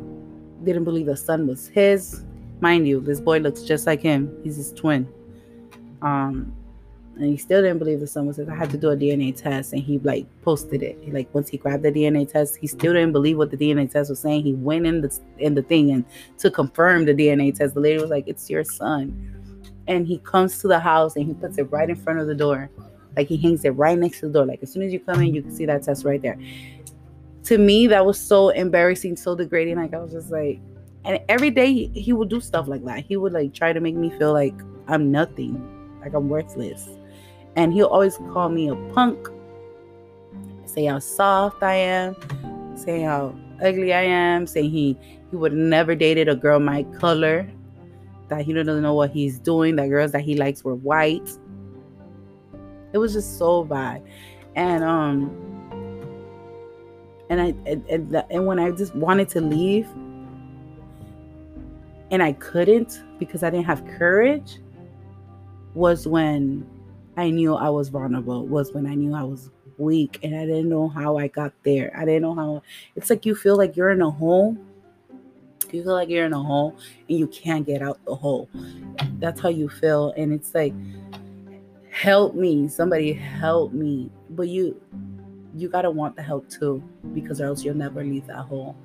didn't 0.63 0.83
believe 0.83 1.07
the 1.07 1.17
son 1.17 1.47
was 1.47 1.67
his. 1.67 2.23
Mind 2.61 2.87
you, 2.87 3.01
this 3.01 3.19
boy 3.19 3.39
looks 3.39 3.63
just 3.63 3.87
like 3.87 4.01
him. 4.01 4.37
He's 4.43 4.57
his 4.57 4.71
twin. 4.71 5.07
Um, 6.01 6.55
and 7.17 7.25
he 7.25 7.37
still 7.37 7.61
didn't 7.61 7.79
believe 7.79 7.99
the 7.99 8.07
son 8.07 8.25
was. 8.25 8.39
I 8.39 8.53
had 8.53 8.69
to 8.71 8.77
do 8.77 8.89
a 8.89 8.95
DNA 8.95 9.35
test, 9.35 9.73
and 9.73 9.81
he 9.81 9.99
like 9.99 10.25
posted 10.41 10.83
it. 10.83 10.97
He, 11.01 11.11
like 11.11 11.33
once 11.33 11.49
he 11.49 11.57
grabbed 11.57 11.83
the 11.83 11.91
DNA 11.91 12.29
test, 12.29 12.57
he 12.57 12.67
still 12.67 12.93
didn't 12.93 13.13
believe 13.13 13.37
what 13.37 13.51
the 13.51 13.57
DNA 13.57 13.89
test 13.89 14.09
was 14.09 14.19
saying. 14.19 14.43
He 14.43 14.53
went 14.53 14.85
in 14.85 15.01
the 15.01 15.19
in 15.39 15.55
the 15.55 15.61
thing 15.61 15.91
and 15.91 16.05
to 16.39 16.51
confirm 16.51 17.05
the 17.05 17.13
DNA 17.13 17.55
test, 17.55 17.73
the 17.73 17.79
lady 17.79 18.01
was 18.01 18.09
like, 18.09 18.27
"It's 18.27 18.49
your 18.49 18.63
son," 18.63 19.63
and 19.87 20.05
he 20.05 20.17
comes 20.19 20.59
to 20.59 20.67
the 20.67 20.79
house 20.79 21.15
and 21.15 21.25
he 21.25 21.33
puts 21.33 21.57
it 21.57 21.71
right 21.71 21.89
in 21.89 21.95
front 21.95 22.19
of 22.19 22.27
the 22.27 22.35
door, 22.35 22.69
like 23.15 23.27
he 23.27 23.37
hangs 23.37 23.63
it 23.63 23.71
right 23.71 23.97
next 23.97 24.19
to 24.19 24.27
the 24.27 24.33
door. 24.33 24.45
Like 24.45 24.61
as 24.61 24.71
soon 24.71 24.83
as 24.83 24.91
you 24.91 24.99
come 24.99 25.21
in, 25.21 25.33
you 25.33 25.41
can 25.41 25.55
see 25.55 25.65
that 25.65 25.83
test 25.83 26.03
right 26.05 26.21
there. 26.21 26.37
To 27.43 27.57
me, 27.57 27.87
that 27.87 28.05
was 28.05 28.19
so 28.19 28.49
embarrassing, 28.49 29.15
so 29.15 29.35
degrading. 29.35 29.77
Like 29.77 29.93
I 29.93 29.99
was 29.99 30.11
just 30.11 30.31
like, 30.31 30.59
and 31.05 31.19
every 31.29 31.51
day 31.51 31.71
he, 31.71 31.87
he 31.87 32.11
would 32.11 32.29
do 32.29 32.41
stuff 32.41 32.67
like 32.67 32.83
that. 32.85 33.05
He 33.05 33.15
would 33.15 33.31
like 33.31 33.53
try 33.53 33.71
to 33.71 33.79
make 33.79 33.95
me 33.95 34.09
feel 34.17 34.33
like 34.33 34.55
I'm 34.87 35.11
nothing 35.11 35.71
like 36.05 36.13
I'm 36.13 36.29
worthless. 36.29 36.87
And 37.55 37.73
he'll 37.73 37.87
always 37.87 38.17
call 38.33 38.49
me 38.49 38.67
a 38.67 38.75
punk, 38.93 39.29
say 40.65 40.85
how 40.85 40.99
soft 40.99 41.63
I 41.63 41.75
am, 41.75 42.15
say 42.77 43.01
how 43.01 43.35
ugly 43.63 43.93
I 43.93 44.01
am, 44.01 44.45
say 44.45 44.67
he 44.67 44.97
he 45.31 45.35
would 45.35 45.53
never 45.53 45.95
dated 45.95 46.27
a 46.27 46.35
girl 46.35 46.59
my 46.59 46.83
color, 46.99 47.49
that 48.27 48.45
he 48.45 48.53
doesn't 48.53 48.81
know 48.81 48.93
what 48.93 49.11
he's 49.11 49.39
doing, 49.39 49.75
that 49.77 49.87
girls 49.87 50.11
that 50.11 50.21
he 50.21 50.35
likes 50.35 50.63
were 50.63 50.75
white. 50.75 51.29
It 52.93 52.97
was 52.97 53.13
just 53.13 53.37
so 53.37 53.63
bad. 53.63 54.03
And 54.55 54.83
um 54.83 55.31
and 57.29 57.41
I 57.41 57.55
and, 57.65 57.85
and, 57.89 58.23
and 58.29 58.45
when 58.45 58.59
I 58.59 58.71
just 58.71 58.95
wanted 58.95 59.29
to 59.29 59.41
leave 59.41 59.87
and 62.11 62.21
I 62.21 62.33
couldn't 62.33 63.01
because 63.17 63.43
I 63.43 63.49
didn't 63.49 63.65
have 63.65 63.85
courage, 63.97 64.59
was 65.73 66.07
when 66.07 66.65
I 67.17 67.29
knew 67.29 67.55
I 67.55 67.69
was 67.69 67.89
vulnerable, 67.89 68.45
was 68.45 68.73
when 68.73 68.85
I 68.85 68.95
knew 68.95 69.13
I 69.13 69.23
was 69.23 69.49
weak 69.77 70.19
and 70.23 70.35
I 70.35 70.45
didn't 70.45 70.69
know 70.69 70.89
how 70.89 71.17
I 71.17 71.27
got 71.27 71.53
there. 71.63 71.93
I 71.95 72.05
didn't 72.05 72.23
know 72.23 72.35
how 72.35 72.63
it's 72.95 73.09
like 73.09 73.25
you 73.25 73.35
feel 73.35 73.57
like 73.57 73.75
you're 73.75 73.91
in 73.91 74.01
a 74.01 74.09
hole. 74.09 74.57
You 75.71 75.83
feel 75.83 75.93
like 75.93 76.09
you're 76.09 76.25
in 76.25 76.33
a 76.33 76.41
hole 76.41 76.77
and 77.09 77.17
you 77.17 77.27
can't 77.27 77.65
get 77.65 77.81
out 77.81 78.03
the 78.05 78.15
hole. 78.15 78.49
That's 79.19 79.39
how 79.39 79.49
you 79.49 79.69
feel. 79.69 80.13
And 80.17 80.31
it's 80.33 80.53
like, 80.53 80.73
help 81.89 82.35
me. 82.35 82.67
Somebody 82.67 83.13
help 83.13 83.73
me. 83.73 84.11
But 84.29 84.47
you 84.49 84.79
you 85.57 85.69
gotta 85.69 85.89
want 85.89 86.17
the 86.17 86.21
help 86.21 86.49
too, 86.49 86.83
because 87.13 87.39
else 87.39 87.63
you'll 87.63 87.75
never 87.75 88.03
leave 88.03 88.27
that 88.27 88.39
hole. 88.39 88.75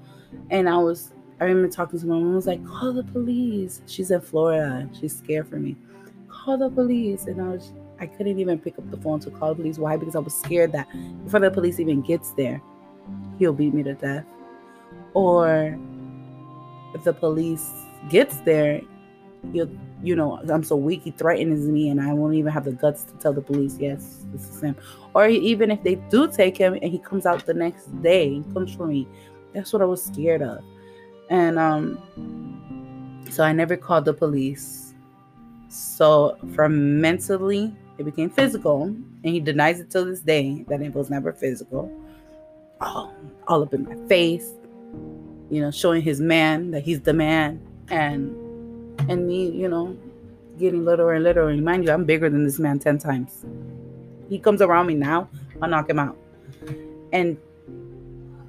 And 0.50 0.68
I 0.68 0.76
was 0.76 1.12
I 1.40 1.44
remember 1.44 1.68
talking 1.68 1.98
to 1.98 2.06
my 2.06 2.14
mom, 2.14 2.32
I 2.32 2.36
was 2.36 2.46
like, 2.46 2.64
call 2.64 2.92
the 2.92 3.02
police. 3.02 3.82
She's 3.86 4.10
in 4.10 4.20
Florida. 4.20 4.88
She's 4.98 5.16
scared 5.16 5.48
for 5.48 5.56
me 5.56 5.76
call 6.40 6.58
the 6.58 6.70
police. 6.70 7.26
And 7.26 7.40
I 7.40 7.48
was, 7.48 7.72
I 8.00 8.06
couldn't 8.06 8.38
even 8.38 8.58
pick 8.58 8.78
up 8.78 8.90
the 8.90 8.96
phone 8.96 9.20
to 9.20 9.30
call 9.30 9.50
the 9.50 9.56
police. 9.56 9.78
Why? 9.78 9.96
Because 9.96 10.16
I 10.16 10.20
was 10.20 10.34
scared 10.34 10.72
that 10.72 10.88
before 11.24 11.40
the 11.40 11.50
police 11.50 11.78
even 11.78 12.00
gets 12.00 12.30
there, 12.32 12.62
he'll 13.38 13.52
beat 13.52 13.74
me 13.74 13.82
to 13.82 13.94
death. 13.94 14.24
Or 15.14 15.78
if 16.94 17.04
the 17.04 17.12
police 17.12 17.70
gets 18.08 18.36
there, 18.38 18.80
he'll, 19.52 19.70
you 20.02 20.16
know, 20.16 20.40
I'm 20.48 20.64
so 20.64 20.76
weak, 20.76 21.02
he 21.02 21.10
threatens 21.10 21.66
me, 21.66 21.90
and 21.90 22.00
I 22.00 22.12
won't 22.12 22.34
even 22.34 22.52
have 22.52 22.64
the 22.64 22.72
guts 22.72 23.04
to 23.04 23.12
tell 23.14 23.32
the 23.32 23.42
police, 23.42 23.76
yes, 23.78 24.24
this 24.32 24.48
is 24.48 24.62
him. 24.62 24.76
Or 25.14 25.28
even 25.28 25.70
if 25.70 25.82
they 25.82 25.96
do 26.10 26.30
take 26.30 26.56
him 26.56 26.74
and 26.74 26.84
he 26.84 26.98
comes 26.98 27.26
out 27.26 27.44
the 27.44 27.54
next 27.54 27.86
day 28.02 28.36
and 28.36 28.54
comes 28.54 28.74
for 28.74 28.86
me, 28.86 29.06
that's 29.52 29.72
what 29.72 29.82
I 29.82 29.84
was 29.84 30.02
scared 30.02 30.42
of. 30.42 30.64
And 31.28 31.58
um, 31.58 33.26
so 33.30 33.44
I 33.44 33.52
never 33.52 33.76
called 33.76 34.04
the 34.04 34.14
police 34.14 34.90
so 35.70 36.36
from 36.54 37.00
mentally, 37.00 37.72
it 38.00 38.04
became 38.04 38.30
physical, 38.30 38.84
and 38.84 39.06
he 39.22 39.40
denies 39.40 39.78
it 39.78 39.90
till 39.90 40.06
this 40.06 40.20
day 40.20 40.64
that 40.68 40.80
it 40.80 40.94
was 40.94 41.10
never 41.10 41.34
physical. 41.34 41.92
Oh, 42.80 43.12
all 43.46 43.62
up 43.62 43.74
in 43.74 43.84
my 43.84 43.94
face, 44.08 44.52
you 45.50 45.60
know, 45.60 45.70
showing 45.70 46.00
his 46.00 46.18
man 46.18 46.70
that 46.70 46.82
he's 46.82 47.02
the 47.02 47.12
man, 47.12 47.60
and 47.90 48.34
and 49.10 49.26
me, 49.26 49.50
you 49.50 49.68
know, 49.68 49.94
getting 50.58 50.82
littler 50.82 51.12
and 51.12 51.24
littler. 51.24 51.50
And 51.50 51.62
mind 51.62 51.84
you, 51.84 51.92
I'm 51.92 52.06
bigger 52.06 52.30
than 52.30 52.42
this 52.42 52.58
man 52.58 52.78
ten 52.78 52.96
times. 52.96 53.44
He 54.30 54.38
comes 54.38 54.62
around 54.62 54.86
me 54.86 54.94
now, 54.94 55.28
I'll 55.60 55.68
knock 55.68 55.90
him 55.90 55.98
out. 55.98 56.16
And 57.12 57.36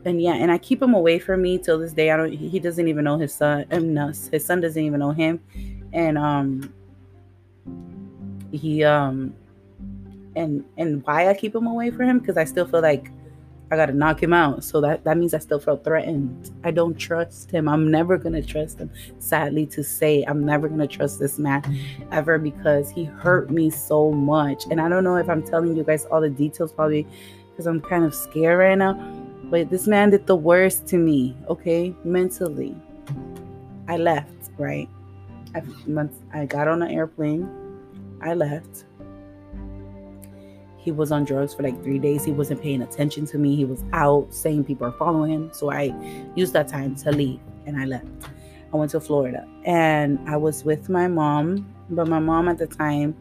and 0.06 0.22
yeah, 0.22 0.36
and 0.36 0.50
I 0.50 0.60
keep 0.60 0.82
him 0.82 0.94
away 0.94 1.20
from 1.20 1.42
me 1.42 1.58
till 1.58 1.78
this 1.78 1.92
day. 1.92 2.12
I 2.12 2.16
don't. 2.16 2.32
He 2.32 2.58
doesn't 2.58 2.88
even 2.88 3.04
know 3.04 3.18
his 3.18 3.36
son. 3.36 3.66
Um, 3.70 3.98
his 4.32 4.46
son 4.46 4.62
doesn't 4.62 4.82
even 4.82 5.02
know 5.02 5.12
him, 5.12 5.42
and 5.92 6.18
um, 6.18 6.74
he 8.54 8.86
um 8.86 9.36
and 10.36 10.64
and 10.78 11.04
why 11.06 11.30
I 11.30 11.34
keep 11.34 11.56
him 11.56 11.68
away 11.68 11.92
from 11.92 12.08
him 12.08 12.20
because 12.20 12.38
I 12.38 12.46
still 12.46 12.66
feel 12.66 12.82
like 12.82 13.12
I 13.72 13.78
gotta 13.78 13.94
knock 13.94 14.22
him 14.22 14.34
out. 14.34 14.66
So 14.66 14.82
that, 14.82 15.06
that 15.06 15.18
means 15.18 15.34
I 15.34 15.40
still 15.40 15.60
felt 15.60 15.86
threatened. 15.86 16.52
I 16.66 16.72
don't 16.72 16.96
trust 16.96 17.50
him. 17.50 17.70
I'm 17.70 17.90
never 17.90 18.18
gonna 18.18 18.44
trust 18.44 18.80
him. 18.80 18.92
Sadly 19.20 19.66
to 19.68 19.82
say, 19.82 20.24
I'm 20.28 20.46
never 20.46 20.68
gonna 20.68 20.88
trust 20.88 21.20
this 21.20 21.40
man 21.40 21.64
ever 22.12 22.38
because 22.38 22.92
he 22.92 23.06
hurt 23.06 23.50
me 23.50 23.70
so 23.70 24.12
much. 24.12 24.66
And 24.70 24.82
I 24.82 24.90
don't 24.90 25.06
know 25.06 25.16
if 25.16 25.30
I'm 25.30 25.42
telling 25.42 25.78
you 25.78 25.86
guys 25.86 26.04
all 26.06 26.20
the 26.20 26.30
details, 26.30 26.74
probably 26.74 27.08
because 27.50 27.66
I'm 27.66 27.80
kind 27.80 28.04
of 28.04 28.14
scared 28.14 28.60
right 28.60 28.78
now. 28.78 28.94
But 29.46 29.70
this 29.70 29.88
man 29.88 30.10
did 30.10 30.28
the 30.28 30.36
worst 30.36 30.86
to 30.88 30.98
me, 30.98 31.38
okay? 31.48 31.96
Mentally. 32.04 32.76
I 33.88 33.96
left, 33.96 34.52
right? 34.58 34.90
I, 35.56 35.62
I 36.34 36.46
got 36.46 36.68
on 36.68 36.82
an 36.82 36.92
airplane. 36.92 37.50
I 38.22 38.34
left 38.34 38.84
he 40.82 40.92
was 40.92 41.12
on 41.12 41.24
drugs 41.26 41.54
for 41.54 41.62
like 41.62 41.82
three 41.84 42.00
days. 42.00 42.26
He 42.26 42.32
wasn't 42.32 42.62
paying 42.62 42.82
attention 42.82 43.28
to 43.28 43.38
me. 43.38 43.56
He 43.56 43.66
was 43.66 43.84
out 43.94 44.34
saying 44.34 44.66
people 44.66 44.88
are 44.88 44.92
following 44.92 45.32
him. 45.32 45.50
So 45.54 45.72
I 45.72 45.94
used 46.36 46.54
that 46.54 46.68
time 46.68 46.96
to 46.96 47.12
leave 47.12 47.40
and 47.68 47.80
I 47.80 47.86
left. 47.86 48.08
I 48.74 48.78
went 48.78 48.92
to 48.92 49.00
Florida 49.00 49.48
and 49.64 50.18
I 50.28 50.38
was 50.38 50.64
with 50.64 50.90
my 50.90 51.08
mom, 51.08 51.72
but 51.92 52.08
my 52.08 52.20
mom 52.20 52.48
at 52.48 52.58
the 52.58 52.66
time 52.66 53.16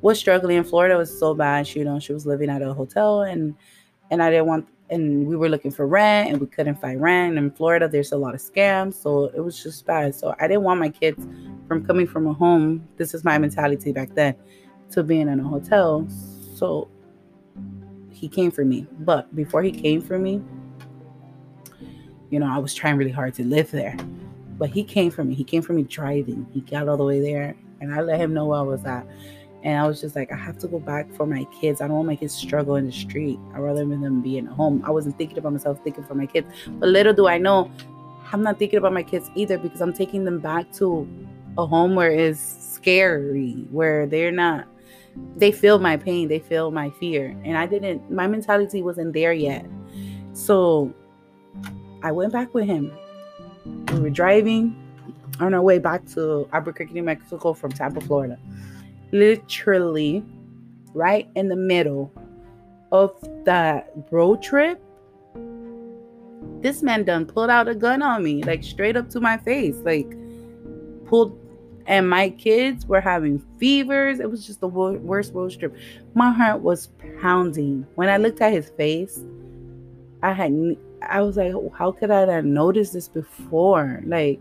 was 0.00 0.18
struggling. 0.18 0.56
In 0.56 0.64
Florida 0.64 0.96
was 0.96 1.16
so 1.16 1.34
bad. 1.34 1.68
She, 1.68 1.78
you 1.78 1.84
know, 1.84 2.00
she 2.00 2.12
was 2.12 2.26
living 2.26 2.50
at 2.50 2.62
a 2.62 2.74
hotel 2.74 3.22
and 3.22 3.54
and 4.10 4.22
I 4.22 4.30
didn't 4.30 4.46
want 4.46 4.66
and 4.90 5.26
we 5.26 5.36
were 5.36 5.48
looking 5.48 5.70
for 5.70 5.86
rent 5.86 6.30
and 6.30 6.40
we 6.40 6.46
couldn't 6.48 6.80
find 6.80 7.00
rent. 7.00 7.38
In 7.38 7.50
Florida, 7.52 7.86
there's 7.86 8.10
a 8.10 8.16
lot 8.16 8.34
of 8.34 8.40
scams. 8.40 8.94
So 8.94 9.26
it 9.26 9.40
was 9.40 9.62
just 9.62 9.86
bad. 9.86 10.14
So 10.14 10.34
I 10.40 10.48
didn't 10.48 10.62
want 10.62 10.80
my 10.80 10.88
kids 10.88 11.24
from 11.68 11.84
coming 11.84 12.08
from 12.08 12.26
a 12.26 12.32
home. 12.32 12.88
This 12.96 13.14
is 13.14 13.22
my 13.22 13.38
mentality 13.38 13.92
back 13.92 14.14
then 14.14 14.34
to 14.92 15.02
being 15.02 15.28
in 15.28 15.38
a 15.38 15.44
hotel. 15.44 16.08
So 16.58 16.88
he 18.10 18.28
came 18.28 18.50
for 18.50 18.64
me. 18.64 18.86
But 19.00 19.34
before 19.36 19.62
he 19.62 19.70
came 19.70 20.02
for 20.02 20.18
me, 20.18 20.42
you 22.30 22.40
know, 22.40 22.46
I 22.46 22.58
was 22.58 22.74
trying 22.74 22.96
really 22.96 23.12
hard 23.12 23.34
to 23.34 23.44
live 23.44 23.70
there. 23.70 23.96
But 24.58 24.70
he 24.70 24.82
came 24.82 25.12
for 25.12 25.22
me. 25.22 25.34
He 25.34 25.44
came 25.44 25.62
for 25.62 25.72
me 25.72 25.84
driving. 25.84 26.46
He 26.52 26.60
got 26.62 26.88
all 26.88 26.96
the 26.96 27.04
way 27.04 27.20
there 27.20 27.54
and 27.80 27.94
I 27.94 28.00
let 28.00 28.20
him 28.20 28.34
know 28.34 28.46
where 28.46 28.58
I 28.58 28.62
was 28.62 28.84
at. 28.84 29.06
And 29.62 29.78
I 29.78 29.86
was 29.86 30.00
just 30.00 30.16
like, 30.16 30.32
I 30.32 30.36
have 30.36 30.58
to 30.58 30.68
go 30.68 30.80
back 30.80 31.12
for 31.14 31.26
my 31.26 31.44
kids. 31.60 31.80
I 31.80 31.86
don't 31.86 31.96
want 31.96 32.08
my 32.08 32.16
kids 32.16 32.34
struggle 32.34 32.76
in 32.76 32.86
the 32.86 32.92
street. 32.92 33.38
I'd 33.54 33.60
rather 33.60 33.84
them 33.84 34.20
be 34.20 34.38
in 34.38 34.46
home. 34.46 34.82
I 34.84 34.90
wasn't 34.90 35.16
thinking 35.16 35.38
about 35.38 35.52
myself, 35.52 35.82
thinking 35.84 36.04
for 36.04 36.14
my 36.14 36.26
kids. 36.26 36.52
But 36.66 36.88
little 36.88 37.12
do 37.12 37.28
I 37.28 37.38
know, 37.38 37.70
I'm 38.32 38.42
not 38.42 38.58
thinking 38.58 38.78
about 38.78 38.92
my 38.92 39.02
kids 39.02 39.30
either 39.36 39.58
because 39.58 39.80
I'm 39.80 39.92
taking 39.92 40.24
them 40.24 40.40
back 40.40 40.72
to 40.74 41.08
a 41.56 41.66
home 41.66 41.94
where 41.94 42.10
it's 42.10 42.40
scary, 42.40 43.66
where 43.70 44.06
they're 44.06 44.32
not 44.32 44.66
they 45.36 45.52
feel 45.52 45.78
my 45.78 45.96
pain, 45.96 46.28
they 46.28 46.40
feel 46.40 46.70
my 46.70 46.90
fear. 46.90 47.36
And 47.44 47.56
I 47.56 47.66
didn't, 47.66 48.10
my 48.10 48.26
mentality 48.26 48.82
wasn't 48.82 49.12
there 49.12 49.32
yet. 49.32 49.64
So 50.32 50.92
I 52.02 52.12
went 52.12 52.32
back 52.32 52.54
with 52.54 52.66
him. 52.66 52.92
We 53.92 54.00
were 54.00 54.10
driving 54.10 54.76
on 55.40 55.54
our 55.54 55.62
way 55.62 55.78
back 55.78 56.06
to 56.14 56.48
Albuquerque, 56.52 56.92
New 56.92 57.02
Mexico 57.02 57.52
from 57.52 57.72
Tampa, 57.72 58.00
Florida. 58.00 58.38
Literally, 59.12 60.24
right 60.94 61.28
in 61.34 61.48
the 61.48 61.56
middle 61.56 62.12
of 62.92 63.14
that 63.44 63.92
road 64.10 64.42
trip, 64.42 64.82
this 66.60 66.82
man 66.82 67.04
done 67.04 67.24
pulled 67.24 67.50
out 67.50 67.68
a 67.68 67.74
gun 67.74 68.02
on 68.02 68.22
me, 68.22 68.42
like 68.42 68.64
straight 68.64 68.96
up 68.96 69.08
to 69.10 69.20
my 69.20 69.36
face, 69.38 69.76
like 69.84 70.10
pulled 71.06 71.38
and 71.88 72.08
my 72.08 72.28
kids 72.28 72.86
were 72.86 73.00
having 73.00 73.42
fevers. 73.58 74.20
It 74.20 74.30
was 74.30 74.46
just 74.46 74.60
the 74.60 74.68
worst 74.68 75.32
road 75.32 75.58
trip. 75.58 75.74
My 76.14 76.30
heart 76.30 76.60
was 76.60 76.88
pounding. 77.20 77.86
When 77.94 78.10
I 78.10 78.18
looked 78.18 78.42
at 78.42 78.52
his 78.52 78.68
face, 78.68 79.24
I 80.22 80.32
had 80.32 80.76
I 81.00 81.22
was 81.22 81.36
like, 81.36 81.54
how 81.76 81.92
could 81.92 82.10
I 82.10 82.26
not 82.26 82.44
notice 82.44 82.90
this 82.90 83.08
before? 83.08 84.02
Like, 84.04 84.40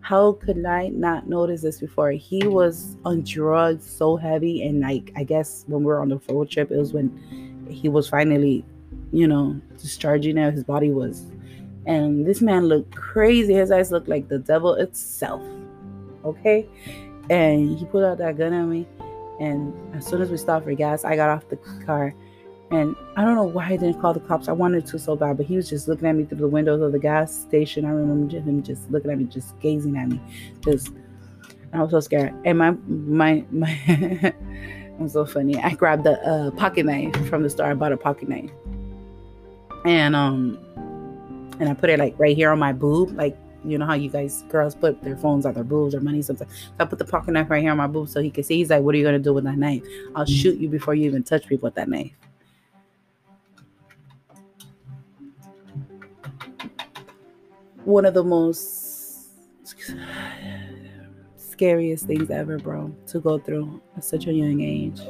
how 0.00 0.32
could 0.32 0.64
I 0.64 0.88
not 0.88 1.28
notice 1.28 1.62
this 1.62 1.80
before? 1.80 2.12
He 2.12 2.46
was 2.46 2.96
on 3.04 3.24
drugs 3.24 3.84
so 3.84 4.16
heavy, 4.16 4.62
and 4.62 4.80
like 4.80 5.12
I 5.16 5.24
guess 5.24 5.64
when 5.66 5.80
we 5.80 5.86
were 5.86 6.00
on 6.00 6.10
the 6.10 6.20
road 6.28 6.48
trip, 6.48 6.70
it 6.70 6.76
was 6.76 6.92
when 6.92 7.66
he 7.68 7.88
was 7.88 8.08
finally, 8.08 8.64
you 9.10 9.26
know, 9.26 9.60
discharging 9.78 10.38
out. 10.38 10.52
His 10.52 10.62
body 10.62 10.92
was, 10.92 11.26
and 11.86 12.24
this 12.24 12.40
man 12.40 12.66
looked 12.66 12.94
crazy. 12.94 13.54
His 13.54 13.72
eyes 13.72 13.90
looked 13.90 14.08
like 14.08 14.28
the 14.28 14.38
devil 14.38 14.74
itself 14.74 15.42
okay? 16.24 16.68
And 17.30 17.78
he 17.78 17.84
pulled 17.86 18.04
out 18.04 18.18
that 18.18 18.38
gun 18.38 18.52
at 18.52 18.64
me. 18.64 18.86
And 19.40 19.74
as 19.94 20.06
soon 20.06 20.20
as 20.20 20.30
we 20.30 20.36
stopped 20.36 20.64
for 20.64 20.74
gas, 20.74 21.04
I 21.04 21.16
got 21.16 21.30
off 21.30 21.48
the 21.48 21.56
car. 21.86 22.14
And 22.70 22.94
I 23.16 23.24
don't 23.24 23.34
know 23.34 23.44
why 23.44 23.66
I 23.66 23.76
didn't 23.76 24.00
call 24.00 24.12
the 24.12 24.20
cops. 24.20 24.48
I 24.48 24.52
wanted 24.52 24.84
to 24.86 24.98
so 24.98 25.16
bad, 25.16 25.38
but 25.38 25.46
he 25.46 25.56
was 25.56 25.70
just 25.70 25.88
looking 25.88 26.06
at 26.06 26.14
me 26.14 26.24
through 26.24 26.38
the 26.38 26.48
windows 26.48 26.82
of 26.82 26.92
the 26.92 26.98
gas 26.98 27.34
station. 27.34 27.84
I 27.84 27.90
remember 27.90 28.36
him 28.36 28.62
just 28.62 28.90
looking 28.90 29.10
at 29.10 29.18
me, 29.18 29.24
just 29.24 29.58
gazing 29.60 29.96
at 29.96 30.08
me. 30.08 30.20
Just 30.60 30.90
I 31.72 31.82
was 31.82 31.90
so 31.92 32.00
scared. 32.00 32.34
And 32.44 32.58
my 32.58 32.72
my 32.86 33.44
my 33.50 33.70
I'm 35.00 35.08
so 35.08 35.24
funny. 35.24 35.56
I 35.56 35.74
grabbed 35.74 36.04
the 36.04 36.20
uh, 36.26 36.50
pocket 36.52 36.84
knife 36.84 37.28
from 37.28 37.42
the 37.42 37.50
store. 37.50 37.66
I 37.66 37.74
bought 37.74 37.92
a 37.92 37.96
pocket 37.96 38.28
knife. 38.28 38.50
And 39.86 40.14
um 40.14 40.58
and 41.60 41.68
I 41.68 41.74
put 41.74 41.88
it 41.88 41.98
like 41.98 42.18
right 42.18 42.36
here 42.36 42.50
on 42.50 42.58
my 42.58 42.72
boob, 42.72 43.16
like 43.16 43.36
you 43.70 43.78
know 43.78 43.86
how 43.86 43.94
you 43.94 44.10
guys 44.10 44.42
girls 44.48 44.74
put 44.74 45.02
their 45.02 45.16
phones 45.16 45.46
on 45.46 45.54
their 45.54 45.64
boobs 45.64 45.94
or 45.94 46.00
money 46.00 46.22
sometimes. 46.22 46.52
So 46.52 46.72
I 46.80 46.84
put 46.84 46.98
the 46.98 47.04
pocket 47.04 47.32
knife 47.32 47.50
right 47.50 47.62
here 47.62 47.70
on 47.70 47.76
my 47.76 47.86
boob 47.86 48.08
so 48.08 48.20
he 48.22 48.30
can 48.30 48.44
see. 48.44 48.56
He's 48.56 48.70
like, 48.70 48.82
"What 48.82 48.94
are 48.94 48.98
you 48.98 49.04
gonna 49.04 49.18
do 49.18 49.34
with 49.34 49.44
that 49.44 49.58
knife? 49.58 49.82
I'll 50.14 50.26
mm. 50.26 50.42
shoot 50.42 50.58
you 50.58 50.68
before 50.68 50.94
you 50.94 51.06
even 51.06 51.22
touch 51.22 51.48
me 51.48 51.56
with 51.56 51.74
that 51.74 51.88
knife." 51.88 52.12
One 57.84 58.04
of 58.04 58.14
the 58.14 58.24
most 58.24 58.88
scariest 61.36 62.06
things 62.06 62.30
ever, 62.30 62.58
bro, 62.58 62.94
to 63.08 63.18
go 63.18 63.38
through 63.38 63.80
at 63.96 64.04
such 64.04 64.26
a 64.26 64.32
young 64.32 64.60
age. 64.60 65.00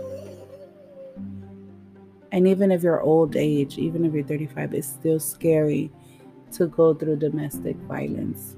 And 2.33 2.47
even 2.47 2.71
if 2.71 2.83
you're 2.83 3.01
old 3.01 3.37
age, 3.37 3.79
even 3.79 4.05
if 4.05 4.13
you're 4.13 4.25
35, 4.25 4.75
it's 4.75 4.89
still 4.89 5.19
scary 5.19 5.91
to 6.53 6.67
go 6.67 6.95
through 6.95 7.17
domestic 7.17 7.77
violence. 7.77 8.57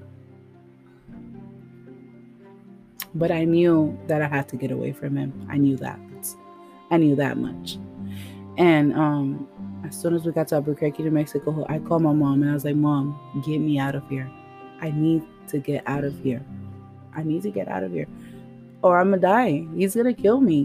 But 3.14 3.30
I 3.30 3.44
knew 3.44 3.98
that 4.06 4.22
I 4.22 4.28
had 4.28 4.48
to 4.50 4.56
get 4.56 4.70
away 4.70 4.92
from 4.92 5.16
him. 5.16 5.46
I 5.50 5.56
knew 5.56 5.76
that. 5.78 5.98
I 6.90 6.96
knew 6.96 7.14
that 7.16 7.36
much. 7.36 7.78
And 8.56 8.92
um, 8.94 9.48
as 9.86 10.00
soon 10.00 10.14
as 10.14 10.24
we 10.24 10.32
got 10.32 10.48
to 10.48 10.56
Albuquerque, 10.56 11.02
New 11.02 11.10
Mexico, 11.10 11.64
I 11.68 11.78
called 11.78 12.02
my 12.02 12.12
mom 12.12 12.42
and 12.42 12.50
I 12.50 12.54
was 12.54 12.64
like, 12.64 12.76
Mom, 12.76 13.18
get 13.44 13.58
me 13.58 13.78
out 13.78 13.94
of 13.94 14.08
here. 14.08 14.30
I 14.80 14.90
need 14.90 15.22
to 15.48 15.58
get 15.58 15.82
out 15.86 16.04
of 16.04 16.18
here. 16.22 16.44
I 17.14 17.22
need 17.22 17.42
to 17.42 17.50
get 17.50 17.68
out 17.68 17.82
of 17.82 17.92
here. 17.92 18.06
Or 18.82 18.98
I'm 18.98 19.10
gonna 19.10 19.22
die. 19.22 19.66
He's 19.74 19.94
gonna 19.94 20.14
kill 20.14 20.40
me. 20.40 20.64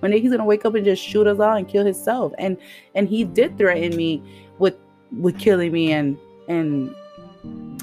One 0.00 0.10
day 0.10 0.20
he's 0.20 0.30
gonna 0.30 0.44
wake 0.44 0.64
up 0.64 0.74
and 0.74 0.84
just 0.84 1.02
shoot 1.02 1.26
us 1.26 1.38
all 1.40 1.56
and 1.56 1.68
kill 1.68 1.84
himself. 1.84 2.32
And 2.38 2.56
and 2.94 3.08
he 3.08 3.24
did 3.24 3.56
threaten 3.56 3.96
me 3.96 4.22
with 4.58 4.76
with 5.12 5.38
killing 5.38 5.72
me 5.72 5.92
and 5.92 6.18
and 6.48 6.94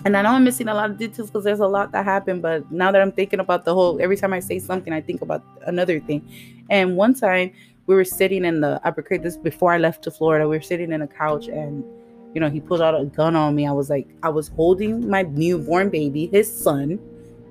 and 0.06 0.17
I 0.17 0.21
know 0.21 0.30
I'm 0.32 0.43
missing 0.43 0.67
a 0.67 0.73
lot 0.73 0.89
of 0.89 0.97
details 0.97 1.30
because 1.30 1.45
there's 1.45 1.62
a 1.62 1.67
lot 1.67 1.91
that 1.93 2.04
happened, 2.04 2.41
but 2.41 2.69
now 2.69 2.91
that 2.91 3.02
I'm 3.02 3.12
thinking 3.12 3.39
about 3.39 3.63
the 3.63 3.73
whole, 3.73 4.02
every 4.02 4.17
time 4.17 4.34
I 4.34 4.41
say 4.41 4.60
something, 4.60 4.91
I 4.91 4.99
think 4.99 5.21
about 5.21 5.43
another 5.65 5.99
thing. 6.02 6.28
And 6.69 6.97
one 6.97 7.13
time 7.13 7.54
we 7.86 7.95
were 7.95 8.04
sitting 8.04 8.43
in 8.43 8.60
the 8.60 8.82
Albuquerque, 8.84 9.23
this 9.23 9.38
before 9.38 9.71
I 9.71 9.78
left 9.78 10.04
to 10.04 10.12
Florida, 10.12 10.47
we 10.47 10.58
were 10.58 10.62
sitting 10.62 10.91
in 10.91 11.02
a 11.02 11.08
couch 11.08 11.47
and, 11.47 11.86
you 12.34 12.41
know, 12.41 12.49
he 12.49 12.60
pulled 12.60 12.82
out 12.82 12.99
a 12.99 13.06
gun 13.06 13.38
on 13.38 13.56
me. 13.56 13.65
I 13.65 13.71
was 13.71 13.89
like, 13.89 14.08
I 14.23 14.30
was 14.30 14.49
holding 14.49 15.10
my 15.10 15.21
newborn 15.21 15.89
baby, 15.89 16.28
his 16.28 16.54
son, 16.54 16.99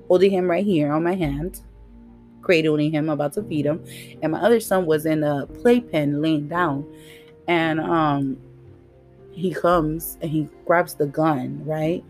holding 0.07 0.29
him 0.29 0.47
right 0.47 0.65
here 0.65 0.91
on 0.93 1.03
my 1.03 1.15
hand, 1.15 1.61
cradling 2.43 2.91
him, 2.91 3.09
about 3.09 3.33
to 3.33 3.43
feed 3.43 3.65
him. 3.65 3.83
And 4.21 4.31
my 4.31 4.39
other 4.39 4.59
son 4.59 4.85
was 4.85 5.07
in 5.07 5.23
a 5.23 5.47
playpen 5.47 6.21
laying 6.21 6.49
down. 6.49 6.85
And, 7.47 7.79
um, 7.79 8.37
he 9.33 9.53
comes 9.53 10.17
and 10.21 10.29
he 10.29 10.47
grabs 10.65 10.93
the 10.93 11.07
gun, 11.07 11.63
right? 11.65 12.03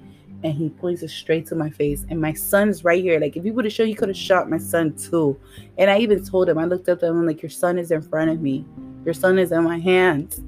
And 0.43 0.53
he 0.53 0.69
points 0.69 1.01
it 1.03 1.09
straight 1.09 1.47
to 1.47 1.55
my 1.55 1.69
face. 1.69 2.05
And 2.09 2.19
my 2.19 2.33
son's 2.33 2.83
right 2.83 3.01
here. 3.01 3.19
Like, 3.19 3.38
if 3.38 3.45
you 3.45 3.53
would 3.53 3.63
have 3.63 3.73
shot, 3.73 3.88
you 3.88 3.95
could 3.95 4.09
have 4.09 4.17
shot 4.17 4.49
my 4.49 4.57
son 4.57 4.93
too. 4.93 5.39
And 5.77 5.89
I 5.89 5.99
even 5.99 6.23
told 6.23 6.49
him, 6.49 6.57
I 6.57 6.65
looked 6.65 6.89
up 6.89 7.01
at 7.01 7.09
him, 7.09 7.25
like, 7.25 7.41
Your 7.41 7.49
son 7.49 7.77
is 7.77 7.91
in 7.91 8.01
front 8.01 8.29
of 8.29 8.41
me. 8.41 8.65
Your 9.05 9.13
son 9.13 9.39
is 9.39 9.53
in 9.53 9.63
my 9.63 9.79
hands. 9.79 10.41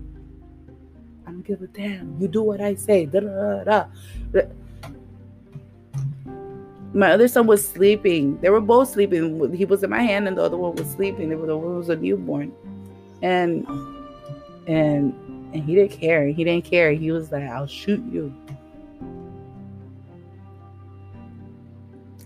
I 1.25 1.31
don't 1.31 1.43
give 1.43 1.61
a 1.61 1.67
damn. 1.67 2.17
You 2.19 2.27
do 2.27 2.41
what 2.41 2.59
I 2.59 2.75
say. 2.75 3.05
Da, 3.05 3.21
da, 3.21 3.63
da. 3.63 3.85
My 6.93 7.11
other 7.11 7.27
son 7.27 7.47
was 7.47 7.67
sleeping. 7.67 8.39
They 8.39 8.49
were 8.49 8.61
both 8.61 8.89
sleeping. 8.89 9.53
He 9.53 9.65
was 9.65 9.83
in 9.83 9.89
my 9.89 10.01
hand, 10.01 10.27
and 10.27 10.37
the 10.37 10.43
other 10.43 10.57
one 10.57 10.75
was 10.75 10.89
sleeping. 10.91 11.29
The 11.29 11.41
other 11.41 11.57
one 11.57 11.77
was 11.77 11.89
a 11.89 11.95
newborn. 11.95 12.53
And 13.21 13.65
and 14.67 15.13
and 15.53 15.63
he 15.63 15.75
didn't 15.75 15.91
care. 15.91 16.27
He 16.27 16.43
didn't 16.43 16.65
care. 16.65 16.91
He 16.91 17.11
was 17.11 17.31
like, 17.31 17.43
I'll 17.43 17.67
shoot 17.67 18.03
you. 18.11 18.33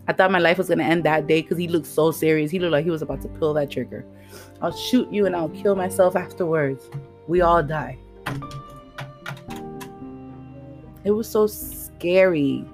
I 0.07 0.13
thought 0.13 0.31
my 0.31 0.39
life 0.39 0.57
was 0.57 0.67
going 0.67 0.79
to 0.79 0.83
end 0.83 1.03
that 1.03 1.27
day 1.27 1.43
because 1.43 1.57
he 1.59 1.67
looked 1.67 1.85
so 1.85 2.09
serious. 2.09 2.49
He 2.49 2.57
looked 2.57 2.71
like 2.71 2.83
he 2.83 2.89
was 2.89 3.03
about 3.03 3.21
to 3.21 3.27
pull 3.27 3.53
that 3.53 3.69
trigger. 3.69 4.03
I'll 4.59 4.75
shoot 4.75 5.11
you 5.13 5.27
and 5.27 5.35
I'll 5.35 5.49
kill 5.49 5.75
myself 5.75 6.15
afterwards. 6.15 6.89
We 7.27 7.41
all 7.41 7.61
die. 7.61 7.99
it 11.03 11.11
was 11.11 11.29
so 11.29 11.45
scary. 11.45 12.65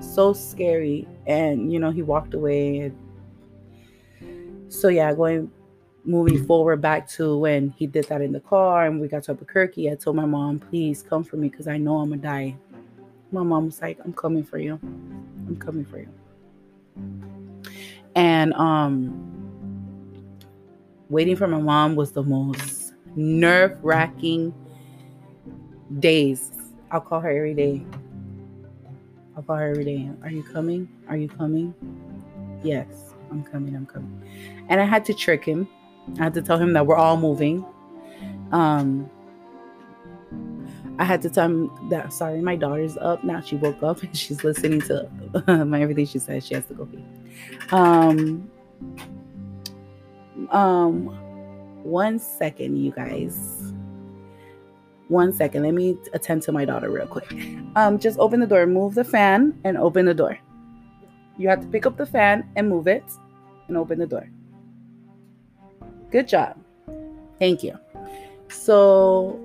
So 0.00 0.32
scary. 0.32 1.06
And, 1.26 1.70
you 1.70 1.78
know, 1.78 1.90
he 1.90 2.00
walked 2.00 2.32
away. 2.32 2.92
So, 4.68 4.88
yeah, 4.88 5.12
going 5.12 5.50
moving 6.04 6.44
forward 6.46 6.80
back 6.80 7.08
to 7.08 7.38
when 7.38 7.70
he 7.70 7.86
did 7.86 8.04
that 8.08 8.20
in 8.20 8.32
the 8.32 8.40
car 8.40 8.86
and 8.86 9.00
we 9.00 9.08
got 9.08 9.22
to 9.24 9.30
Albuquerque, 9.32 9.90
I 9.90 9.94
told 9.94 10.16
my 10.16 10.24
mom, 10.24 10.58
please 10.58 11.02
come 11.02 11.22
for 11.22 11.36
me 11.36 11.48
because 11.48 11.68
I 11.68 11.78
know 11.78 11.98
I'm 11.98 12.10
gonna 12.10 12.22
die. 12.22 12.56
My 13.30 13.42
mom 13.42 13.66
was 13.66 13.80
like, 13.80 13.98
I'm 14.04 14.12
coming 14.12 14.44
for 14.44 14.58
you. 14.58 14.78
I'm 14.82 15.56
coming 15.56 15.84
for 15.84 15.98
you. 15.98 16.08
And 18.14 18.52
um 18.54 19.28
waiting 21.08 21.36
for 21.36 21.46
my 21.46 21.60
mom 21.60 21.94
was 21.94 22.12
the 22.12 22.22
most 22.22 22.94
nerve-wracking 23.14 24.54
days. 26.00 26.50
I'll 26.90 27.00
call 27.00 27.20
her 27.20 27.30
every 27.30 27.54
day. 27.54 27.84
I'll 29.36 29.42
call 29.42 29.56
her 29.56 29.70
every 29.70 29.84
day. 29.84 30.10
Are 30.22 30.30
you 30.30 30.42
coming? 30.42 30.88
Are 31.08 31.16
you 31.16 31.28
coming? 31.28 31.74
Yes, 32.62 33.14
I'm 33.30 33.44
coming. 33.44 33.76
I'm 33.76 33.86
coming. 33.86 34.22
And 34.68 34.80
I 34.80 34.84
had 34.84 35.04
to 35.06 35.14
trick 35.14 35.44
him 35.44 35.68
I 36.18 36.24
had 36.24 36.34
to 36.34 36.42
tell 36.42 36.58
him 36.58 36.72
that 36.72 36.86
we're 36.86 36.96
all 36.96 37.16
moving. 37.16 37.64
Um, 38.50 39.10
I 40.98 41.04
had 41.04 41.22
to 41.22 41.30
tell 41.30 41.46
him 41.46 41.88
that 41.88 42.12
sorry, 42.12 42.40
my 42.40 42.56
daughter's 42.56 42.96
up 42.98 43.24
now. 43.24 43.40
She 43.40 43.56
woke 43.56 43.82
up 43.82 44.02
and 44.02 44.16
she's 44.22 44.44
listening 44.44 44.80
to 44.82 45.08
my 45.66 45.82
everything 45.82 46.06
she 46.06 46.18
says. 46.18 46.46
She 46.46 46.54
has 46.54 46.66
to 46.66 46.74
go 46.74 46.86
pee. 46.86 47.04
Um, 47.70 48.50
um, 50.50 51.06
one 51.82 52.18
second, 52.18 52.76
you 52.76 52.92
guys. 52.92 53.72
One 55.08 55.32
second. 55.32 55.62
Let 55.62 55.74
me 55.74 55.96
attend 56.12 56.42
to 56.42 56.52
my 56.52 56.64
daughter 56.64 56.90
real 56.90 57.06
quick. 57.06 57.32
Um, 57.76 57.98
just 57.98 58.18
open 58.18 58.40
the 58.40 58.46
door. 58.46 58.66
Move 58.66 58.94
the 58.94 59.04
fan 59.04 59.58
and 59.64 59.76
open 59.76 60.06
the 60.06 60.14
door. 60.14 60.38
You 61.38 61.48
have 61.48 61.60
to 61.60 61.66
pick 61.66 61.86
up 61.86 61.96
the 61.96 62.06
fan 62.06 62.48
and 62.56 62.68
move 62.68 62.86
it 62.86 63.04
and 63.68 63.76
open 63.76 63.98
the 63.98 64.06
door. 64.06 64.28
Good 66.12 66.28
job. 66.28 66.56
Thank 67.38 67.62
you. 67.64 67.76
So, 68.48 69.40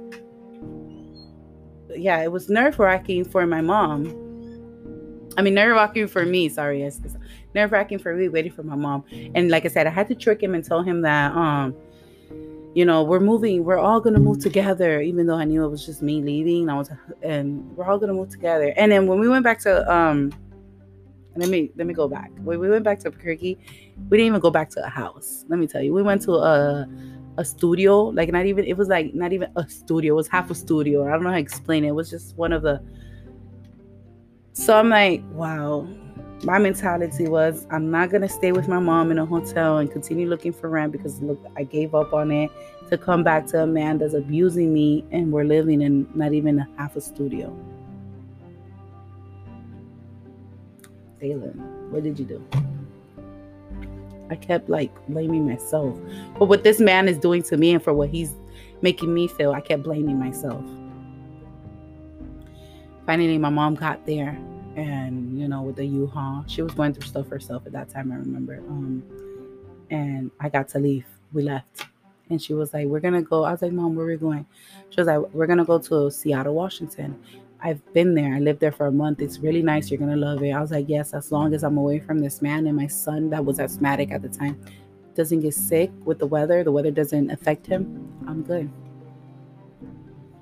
yeah, 1.95 2.21
it 2.21 2.31
was 2.31 2.49
nerve 2.49 2.77
wracking 2.77 3.23
for 3.23 3.47
my 3.47 3.61
mom. 3.61 4.05
I 5.37 5.41
mean, 5.41 5.53
nerve 5.53 5.75
wracking 5.75 6.07
for 6.07 6.25
me. 6.25 6.49
Sorry, 6.49 6.81
yes, 6.81 6.99
nerve 7.55 7.71
wracking 7.71 7.99
for 7.99 8.13
me 8.13 8.27
waiting 8.27 8.51
for 8.51 8.63
my 8.63 8.75
mom. 8.75 9.05
And 9.33 9.49
like 9.49 9.65
I 9.65 9.69
said, 9.69 9.87
I 9.87 9.91
had 9.91 10.07
to 10.09 10.15
trick 10.15 10.43
him 10.43 10.53
and 10.53 10.63
tell 10.63 10.83
him 10.83 11.01
that, 11.03 11.31
um, 11.31 11.73
you 12.73 12.83
know, 12.83 13.01
we're 13.01 13.21
moving. 13.21 13.63
We're 13.63 13.79
all 13.79 14.01
gonna 14.01 14.19
move 14.19 14.39
together, 14.39 14.99
even 14.99 15.25
though 15.25 15.35
I 15.35 15.45
knew 15.45 15.63
it 15.63 15.69
was 15.69 15.85
just 15.85 16.01
me 16.01 16.21
leaving. 16.21 16.69
I 16.69 16.75
was, 16.75 16.91
and 17.23 17.75
we're 17.77 17.85
all 17.85 17.97
gonna 17.97 18.13
move 18.13 18.29
together. 18.29 18.73
And 18.75 18.91
then 18.91 19.07
when 19.07 19.19
we 19.19 19.29
went 19.29 19.43
back 19.43 19.59
to, 19.61 19.91
um, 19.91 20.33
let 21.35 21.49
me 21.49 21.71
let 21.77 21.87
me 21.87 21.93
go 21.93 22.07
back. 22.07 22.31
When 22.43 22.59
we 22.59 22.69
went 22.69 22.83
back 22.83 22.99
to 22.99 23.05
Albuquerque, 23.07 23.57
we 24.09 24.17
didn't 24.17 24.27
even 24.27 24.39
go 24.39 24.51
back 24.51 24.69
to 24.71 24.85
a 24.85 24.89
house. 24.89 25.45
Let 25.49 25.59
me 25.59 25.67
tell 25.67 25.81
you, 25.81 25.93
we 25.93 26.01
went 26.01 26.21
to 26.23 26.33
a 26.33 26.87
a 27.37 27.45
studio. 27.45 28.03
Like 28.03 28.31
not 28.31 28.45
even 28.45 28.65
it 28.65 28.77
was 28.77 28.87
like 28.87 29.13
not 29.13 29.33
even 29.33 29.49
a 29.55 29.67
studio. 29.69 30.13
It 30.13 30.17
was 30.17 30.27
half 30.27 30.49
a 30.51 30.55
studio. 30.55 31.07
I 31.07 31.11
don't 31.11 31.23
know 31.23 31.29
how 31.29 31.35
to 31.35 31.41
explain 31.41 31.85
it. 31.85 31.89
It 31.89 31.95
was 31.95 32.09
just 32.09 32.35
one 32.35 32.51
of 32.51 32.61
the. 32.63 32.81
So 34.53 34.77
I'm 34.77 34.89
like, 34.89 35.23
wow. 35.31 35.87
My 36.43 36.59
mentality 36.59 37.27
was 37.27 37.65
I'm 37.71 37.89
not 37.89 38.11
gonna 38.11 38.29
stay 38.29 38.51
with 38.51 38.67
my 38.67 38.77
mom 38.77 39.09
in 39.09 39.17
a 39.17 39.25
hotel 39.25 39.79
and 39.79 39.91
continue 39.91 40.27
looking 40.27 40.53
for 40.53 40.69
rent 40.69 40.91
because 40.91 41.19
look, 41.19 41.43
I 41.57 41.63
gave 41.63 41.95
up 41.95 42.13
on 42.13 42.31
it 42.31 42.51
to 42.89 42.97
come 42.97 43.23
back 43.23 43.47
to 43.47 43.63
a 43.63 43.67
man 43.67 43.97
that's 43.97 44.13
abusing 44.13 44.71
me 44.71 45.03
and 45.11 45.31
we're 45.31 45.45
living 45.45 45.81
in 45.81 46.07
not 46.13 46.33
even 46.33 46.59
a 46.59 46.67
half 46.77 46.95
a 46.95 47.01
studio. 47.01 47.55
Thalen, 51.19 51.57
what 51.89 52.03
did 52.03 52.19
you 52.19 52.25
do? 52.25 52.76
I 54.29 54.35
kept 54.35 54.69
like 54.69 54.91
blaming 55.07 55.47
myself. 55.47 55.97
But 56.37 56.45
what 56.45 56.63
this 56.63 56.79
man 56.79 57.07
is 57.07 57.17
doing 57.17 57.43
to 57.43 57.57
me 57.57 57.73
and 57.73 57.83
for 57.83 57.93
what 57.93 58.09
he's 58.09 58.33
making 58.81 59.13
me 59.13 59.27
feel, 59.27 59.51
I 59.51 59.61
kept 59.61 59.83
blaming 59.83 60.19
myself. 60.19 60.63
Finally, 63.05 63.37
my 63.37 63.49
mom 63.49 63.75
got 63.75 64.05
there 64.05 64.37
and, 64.75 65.39
you 65.39 65.47
know, 65.47 65.61
with 65.61 65.77
the 65.77 65.85
U-Haul, 65.85 66.43
she 66.47 66.61
was 66.61 66.73
going 66.73 66.93
through 66.93 67.07
stuff 67.07 67.29
herself 67.29 67.63
at 67.65 67.71
that 67.71 67.89
time, 67.89 68.11
I 68.11 68.15
remember. 68.15 68.57
Um, 68.67 69.03
and 69.89 70.29
I 70.39 70.49
got 70.49 70.67
to 70.69 70.79
leave. 70.79 71.05
We 71.33 71.43
left. 71.43 71.87
And 72.29 72.41
she 72.41 72.53
was 72.53 72.73
like, 72.73 72.87
We're 72.87 72.99
gonna 72.99 73.21
go. 73.21 73.43
I 73.43 73.51
was 73.51 73.61
like, 73.61 73.71
Mom, 73.71 73.95
where 73.95 74.05
are 74.05 74.09
we 74.09 74.17
going? 74.17 74.45
She 74.89 74.99
was 74.99 75.07
like, 75.07 75.19
We're 75.33 75.47
gonna 75.47 75.65
go 75.65 75.79
to 75.79 76.11
Seattle, 76.11 76.53
Washington. 76.53 77.17
I've 77.61 77.81
been 77.93 78.13
there. 78.13 78.35
I 78.35 78.39
lived 78.39 78.59
there 78.59 78.71
for 78.71 78.85
a 78.85 78.91
month. 78.91 79.21
It's 79.21 79.39
really 79.39 79.63
nice. 79.63 79.89
You're 79.89 79.97
going 79.97 80.11
to 80.11 80.17
love 80.17 80.43
it. 80.43 80.51
I 80.51 80.61
was 80.61 80.71
like, 80.71 80.87
yes, 80.87 81.13
as 81.13 81.31
long 81.31 81.53
as 81.53 81.63
I'm 81.63 81.77
away 81.77 81.99
from 81.99 82.19
this 82.19 82.41
man 82.41 82.67
and 82.67 82.75
my 82.75 82.87
son 82.87 83.29
that 83.31 83.43
was 83.43 83.59
asthmatic 83.59 84.11
at 84.11 84.21
the 84.21 84.29
time 84.29 84.61
doesn't 85.15 85.39
get 85.39 85.53
sick 85.53 85.91
with 86.05 86.19
the 86.19 86.27
weather, 86.27 86.63
the 86.63 86.71
weather 86.71 86.91
doesn't 86.91 87.31
affect 87.31 87.65
him, 87.65 88.07
I'm 88.27 88.43
good. 88.43 88.69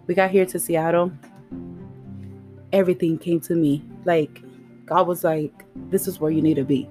We 0.08 0.13
got 0.13 0.30
here 0.32 0.45
to 0.45 0.60
Seattle. 0.60 1.12
Everything 2.73 3.17
came 3.17 3.39
to 3.41 3.56
me. 3.56 3.84
Like, 4.04 4.41
God 4.86 5.08
was 5.08 5.23
like, 5.23 5.63
this 5.89 6.08
is 6.08 6.19
where 6.19 6.32
you 6.32 6.41
need 6.41 6.56
to 6.56 6.65
be. 6.65 6.89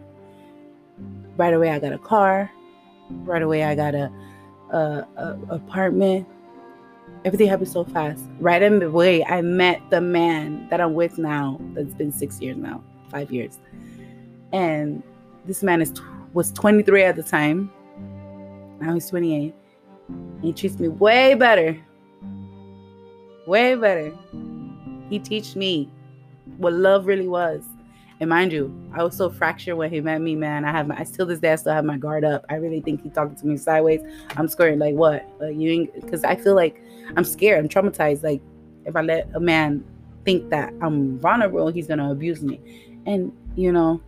Right 1.37 1.53
away, 1.53 1.71
I 1.71 1.79
got 1.79 1.93
a 1.93 1.99
car. 1.99 2.51
Right 3.11 3.43
away, 3.43 3.65
I 3.65 3.75
got 3.75 3.95
a, 3.95 4.11
a, 4.71 5.07
a 5.17 5.39
apartment 5.51 6.27
everything 7.25 7.49
happened 7.49 7.69
so 7.69 7.85
fast. 7.85 8.23
Right 8.39 8.63
in 8.63 8.79
the 8.79 8.91
way, 8.91 9.25
I 9.25 9.41
met 9.43 9.81
the 9.91 10.01
man 10.01 10.69
that 10.69 10.81
I'm 10.81 10.95
with 10.95 11.19
now. 11.19 11.61
That's 11.75 11.95
been 11.95 12.13
six 12.13 12.41
years 12.41 12.57
now, 12.57 12.83
five 13.11 13.31
years, 13.31 13.59
and 14.53 15.03
this 15.45 15.63
man 15.63 15.83
is 15.83 15.93
was 16.33 16.53
23 16.53 17.05
at 17.05 17.17
the 17.17 17.23
time. 17.23 17.71
Now 18.81 18.95
he's 18.95 19.09
28. 19.09 19.55
He 20.43 20.53
treats 20.53 20.79
me 20.79 20.89
way 20.89 21.35
better. 21.35 21.81
Way 23.47 23.77
better. 23.77 24.13
He 25.09 25.19
teach 25.19 25.55
me 25.55 25.89
what 26.59 26.73
love 26.73 27.07
really 27.07 27.29
was. 27.29 27.63
And 28.21 28.31
mind 28.31 28.53
you, 28.53 28.73
I 28.95 29.03
was 29.03 29.17
so 29.17 29.29
fractured 29.29 29.77
when 29.77 29.91
he 29.91 30.01
met 30.01 30.21
me, 30.21 30.37
man. 30.37 30.65
I 30.65 30.71
have 30.71 30.87
my, 30.87 30.99
I 30.99 31.05
still 31.05 31.27
this 31.27 31.41
day 31.41 31.53
I 31.53 31.57
still 31.57 31.73
have 31.73 31.85
my 31.85 31.97
guard 31.97 32.25
up. 32.25 32.45
I 32.49 32.55
really 32.57 32.81
think 32.81 33.03
he 33.03 33.11
talking 33.11 33.37
to 33.37 33.47
me 33.47 33.57
sideways. 33.57 34.01
I'm 34.37 34.49
scared. 34.49 34.79
Like 34.79 34.95
what? 34.95 35.29
Like 35.41 35.57
you 35.57 35.91
because 35.95 36.25
I 36.25 36.37
feel 36.37 36.55
like 36.55 36.81
I'm 37.17 37.25
scared. 37.25 37.59
I'm 37.59 37.69
traumatized. 37.69 38.23
Like 38.23 38.43
if 38.85 38.97
I 38.97 39.03
let 39.03 39.29
a 39.35 39.41
man 39.41 39.85
think 40.25 40.51
that 40.51 40.73
I'm 40.81 41.19
vulnerable, 41.19 41.69
he's 41.69 41.87
gonna 41.87 42.11
abuse 42.11 42.43
me. 42.43 42.61
And 43.07 43.33
you 43.57 43.73
know, 43.73 44.01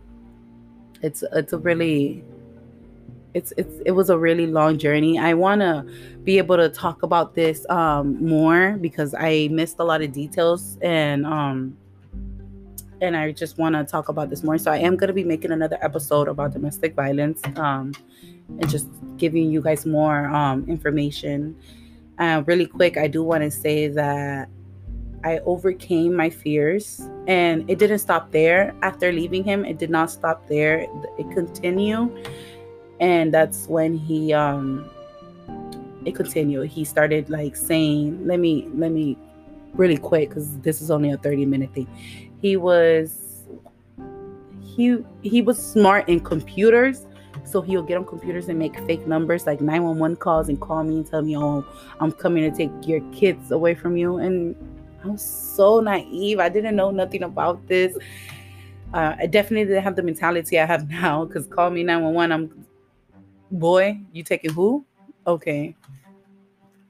it's 1.01 1.23
it's 1.33 1.53
a 1.53 1.57
really 1.57 2.23
it's 3.33 3.53
it's 3.57 3.79
it 3.85 3.91
was 3.91 4.09
a 4.09 4.17
really 4.17 4.47
long 4.47 4.77
journey. 4.77 5.19
I 5.19 5.33
want 5.33 5.61
to 5.61 5.85
be 6.23 6.37
able 6.37 6.57
to 6.57 6.69
talk 6.69 7.03
about 7.03 7.35
this 7.35 7.65
um 7.69 8.23
more 8.23 8.77
because 8.81 9.13
I 9.13 9.49
missed 9.51 9.77
a 9.79 9.83
lot 9.83 10.01
of 10.01 10.11
details 10.11 10.77
and 10.81 11.25
um 11.25 11.77
and 13.01 13.15
I 13.15 13.31
just 13.31 13.57
want 13.57 13.75
to 13.75 13.83
talk 13.83 14.09
about 14.09 14.29
this 14.29 14.43
more. 14.43 14.57
So 14.57 14.71
I 14.71 14.77
am 14.77 14.95
going 14.95 15.07
to 15.07 15.13
be 15.13 15.23
making 15.23 15.51
another 15.51 15.77
episode 15.81 16.27
about 16.27 16.53
domestic 16.53 16.95
violence 16.95 17.41
um, 17.55 17.93
and 18.49 18.67
just 18.69 18.87
giving 19.17 19.51
you 19.51 19.61
guys 19.61 19.85
more 19.85 20.25
um, 20.27 20.65
information. 20.67 21.55
Uh, 22.19 22.43
really 22.45 22.65
quick, 22.65 22.97
I 22.97 23.07
do 23.07 23.23
want 23.23 23.43
to 23.43 23.51
say 23.51 23.87
that 23.87 24.49
I 25.23 25.39
overcame 25.39 26.15
my 26.15 26.29
fears 26.29 27.01
and 27.27 27.69
it 27.69 27.79
didn't 27.79 27.99
stop 27.99 28.31
there. 28.31 28.73
After 28.81 29.11
leaving 29.11 29.43
him, 29.43 29.65
it 29.65 29.77
did 29.77 29.89
not 29.89 30.09
stop 30.09 30.47
there. 30.47 30.87
It 31.17 31.31
continued. 31.31 32.29
And 32.99 33.33
that's 33.33 33.67
when 33.67 33.97
he 33.97 34.33
um 34.33 34.89
it 36.05 36.15
continued. 36.15 36.69
He 36.69 36.85
started 36.85 37.29
like 37.29 37.55
saying, 37.55 38.25
let 38.25 38.39
me 38.39 38.67
let 38.73 38.91
me 38.91 39.17
really 39.73 39.97
quick 39.97 40.29
because 40.29 40.57
this 40.59 40.81
is 40.81 40.89
only 40.89 41.11
a 41.11 41.17
30 41.17 41.45
minute 41.45 41.71
thing 41.73 41.87
he 42.41 42.57
was 42.57 43.45
he 44.61 44.97
he 45.21 45.41
was 45.41 45.61
smart 45.61 46.07
in 46.07 46.19
computers 46.19 47.06
so 47.47 47.61
he'll 47.61 47.83
get 47.83 47.97
on 47.97 48.05
computers 48.05 48.49
and 48.49 48.59
make 48.59 48.77
fake 48.81 49.07
numbers 49.07 49.45
like 49.45 49.61
911 49.61 50.17
calls 50.17 50.49
and 50.49 50.59
call 50.59 50.83
me 50.83 50.97
and 50.97 51.07
tell 51.07 51.21
me 51.21 51.37
oh 51.37 51.65
i'm 51.99 52.11
coming 52.11 52.49
to 52.49 52.55
take 52.55 52.71
your 52.87 53.01
kids 53.11 53.51
away 53.51 53.73
from 53.73 53.97
you. 53.97 54.17
And 54.17 54.55
i 55.03 55.07
was 55.07 55.21
so 55.21 55.79
naive. 55.79 56.39
I 56.39 56.49
didn't 56.49 56.75
know 56.75 56.91
nothing 56.91 57.23
about 57.23 57.65
this. 57.67 57.97
Uh, 58.93 59.15
i 59.19 59.25
definitely 59.25 59.65
didn't 59.65 59.83
have 59.83 59.95
the 59.95 60.03
mentality 60.03 60.59
i 60.59 60.65
have 60.65 60.89
now 61.01 61.25
because 61.25 61.45
call 61.47 61.69
me 61.69 61.83
911 61.83 62.31
i'm 62.31 62.65
boy 63.51 63.99
you 64.11 64.23
taking 64.23 64.51
who? 64.51 64.85
Okay. 65.25 65.75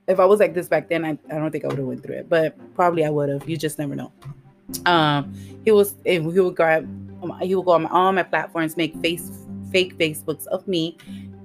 If 0.08 0.20
i 0.20 0.26
was 0.26 0.40
like 0.40 0.54
this 0.54 0.68
back 0.68 0.90
then 0.90 1.04
i, 1.06 1.18
I 1.30 1.38
don't 1.38 1.52
think 1.52 1.66
i 1.66 1.68
would 1.68 1.78
have 1.78 1.88
went 1.88 2.04
through 2.04 2.18
it 2.18 2.30
but 2.30 2.56
probably 2.76 3.04
i 3.04 3.10
would 3.10 3.30
have 3.30 3.48
you 3.50 3.58
just 3.58 3.80
never 3.80 3.96
know. 3.96 4.12
Um, 4.86 5.34
he 5.64 5.72
was 5.72 5.96
he 6.06 6.20
would 6.20 6.56
grab 6.56 6.84
um, 7.24 7.38
he 7.42 7.56
would 7.56 7.66
go 7.66 7.72
on 7.72 7.86
all 7.88 8.12
my 8.12 8.24
platforms, 8.24 8.78
make 8.78 8.96
face 8.98 9.47
fake 9.72 9.98
Facebooks 9.98 10.46
of 10.48 10.68
me 10.68 10.98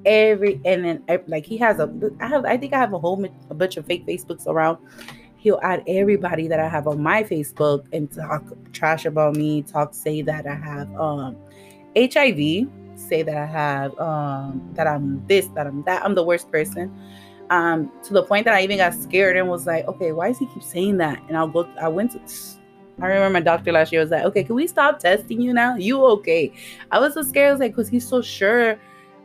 every 0.05 0.61
and 0.65 0.85
then 0.85 1.05
like 1.27 1.45
he 1.47 1.57
has 1.59 1.79
a 1.79 1.93
I 2.21 2.27
have 2.27 2.45
I 2.45 2.57
think 2.57 2.73
I 2.73 2.79
have 2.79 2.93
a 2.93 2.99
whole 2.99 3.25
a 3.51 3.55
bunch 3.55 3.77
of 3.77 3.87
fake 3.87 4.07
Facebooks 4.07 4.47
around. 4.47 4.79
he'll 5.37 5.61
add 5.63 5.83
everybody 5.89 6.47
that 6.47 6.61
I 6.61 6.69
have 6.69 6.87
on 6.87 7.03
my 7.03 7.25
Facebook 7.25 7.85
and 7.93 8.11
talk 8.11 8.45
trash 8.73 9.05
about 9.07 9.37
me, 9.37 9.63
talk 9.63 9.93
say 9.93 10.23
that 10.23 10.47
I 10.47 10.55
have 10.55 10.93
um 10.95 11.37
HIV, 11.97 12.69
say 12.95 13.23
that 13.23 13.37
I 13.37 13.47
have 13.47 13.99
um 13.99 14.63
that 14.75 14.87
I'm 14.87 15.25
this, 15.27 15.47
that 15.49 15.67
I'm 15.67 15.83
that, 15.85 16.05
I'm 16.05 16.15
the 16.15 16.25
worst 16.25 16.51
person. 16.51 16.93
Um, 17.51 17.93
to 18.05 18.15
the 18.15 18.23
point 18.23 18.47
that 18.47 18.55
I 18.55 18.63
even 18.63 18.79
got 18.79 18.95
scared 18.95 19.37
and 19.37 19.47
was 19.47 19.67
like, 19.67 19.87
okay, 19.87 20.13
why 20.13 20.29
does 20.29 20.39
he 20.39 20.47
keep 20.47 20.63
saying 20.63 20.97
that? 20.99 21.23
And 21.29 21.37
I'll 21.37 21.49
go, 21.49 21.69
I 21.79 21.89
went 21.89 22.13
to 22.13 22.21
I 23.01 23.07
remember 23.07 23.31
my 23.31 23.41
doctor 23.41 23.73
last 23.73 23.93
year 23.93 24.01
was 24.01 24.11
like, 24.11 24.25
okay, 24.25 24.45
can 24.45 24.55
we 24.55 24.67
stop 24.67 24.99
testing 24.99 25.41
you 25.41 25.53
now? 25.53 25.77
You 25.77 26.05
okay? 26.07 26.53
I 26.91 26.99
was 26.99 27.15
so 27.15 27.23
scared. 27.23 27.49
I 27.49 27.53
was 27.53 27.61
like, 27.61 27.73
because 27.73 27.89
he's 27.89 28.07
so 28.07 28.23
sure 28.23 28.79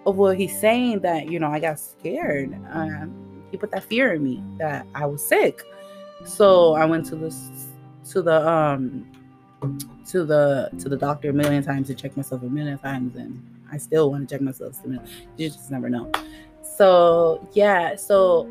of 0.05 0.15
what 0.15 0.37
he's 0.37 0.57
saying 0.59 1.01
that, 1.01 1.29
you 1.29 1.39
know, 1.39 1.51
I 1.51 1.59
got 1.59 1.79
scared. 1.79 2.53
Um, 2.71 3.43
he 3.51 3.57
put 3.57 3.71
that 3.71 3.83
fear 3.83 4.13
in 4.13 4.23
me 4.23 4.43
that 4.57 4.85
I 4.95 5.05
was 5.05 5.25
sick. 5.25 5.63
So 6.25 6.73
I 6.73 6.85
went 6.85 7.05
to 7.07 7.15
this 7.15 7.67
to 8.11 8.21
the 8.21 8.47
um 8.47 9.05
to 10.05 10.23
the 10.23 10.69
to 10.79 10.89
the 10.89 10.97
doctor 10.97 11.29
a 11.29 11.33
million 11.33 11.63
times 11.63 11.87
to 11.87 11.95
check 11.95 12.15
myself 12.15 12.41
a 12.43 12.45
million 12.45 12.77
times 12.77 13.15
and 13.15 13.43
I 13.71 13.77
still 13.77 14.11
want 14.11 14.27
to 14.27 14.33
check 14.33 14.41
myself 14.41 14.79
you 15.37 15.49
just 15.49 15.71
never 15.71 15.89
know. 15.89 16.11
So 16.61 17.47
yeah, 17.53 17.95
so 17.95 18.47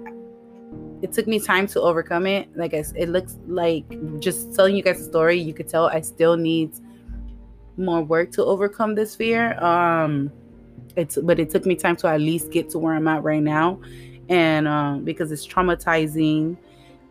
it 1.02 1.12
took 1.12 1.26
me 1.26 1.38
time 1.38 1.66
to 1.68 1.80
overcome 1.80 2.26
it. 2.26 2.48
Like 2.56 2.74
I, 2.74 2.85
it 2.94 3.09
looks 3.09 3.37
like 3.46 3.85
just 4.20 4.54
telling 4.54 4.76
you 4.76 4.82
guys 4.82 5.00
a 5.00 5.04
story, 5.04 5.38
you 5.38 5.52
could 5.52 5.68
tell 5.68 5.87
I 5.87 6.00
still 6.00 6.37
need 6.37 6.72
more 7.76 8.02
work 8.02 8.30
to 8.32 8.44
overcome 8.44 8.94
this 8.94 9.14
fear. 9.14 9.59
Um 9.62 10.32
it's 10.96 11.18
but 11.18 11.38
it 11.38 11.50
took 11.50 11.66
me 11.66 11.74
time 11.74 11.96
to 11.96 12.09
at 12.09 12.20
least 12.20 12.50
get 12.50 12.70
to 12.70 12.78
where 12.78 12.94
I'm 12.94 13.09
at 13.09 13.22
right 13.22 13.42
now. 13.42 13.80
And 14.28 14.66
um 14.66 15.04
because 15.04 15.30
it's 15.30 15.46
traumatizing 15.46 16.56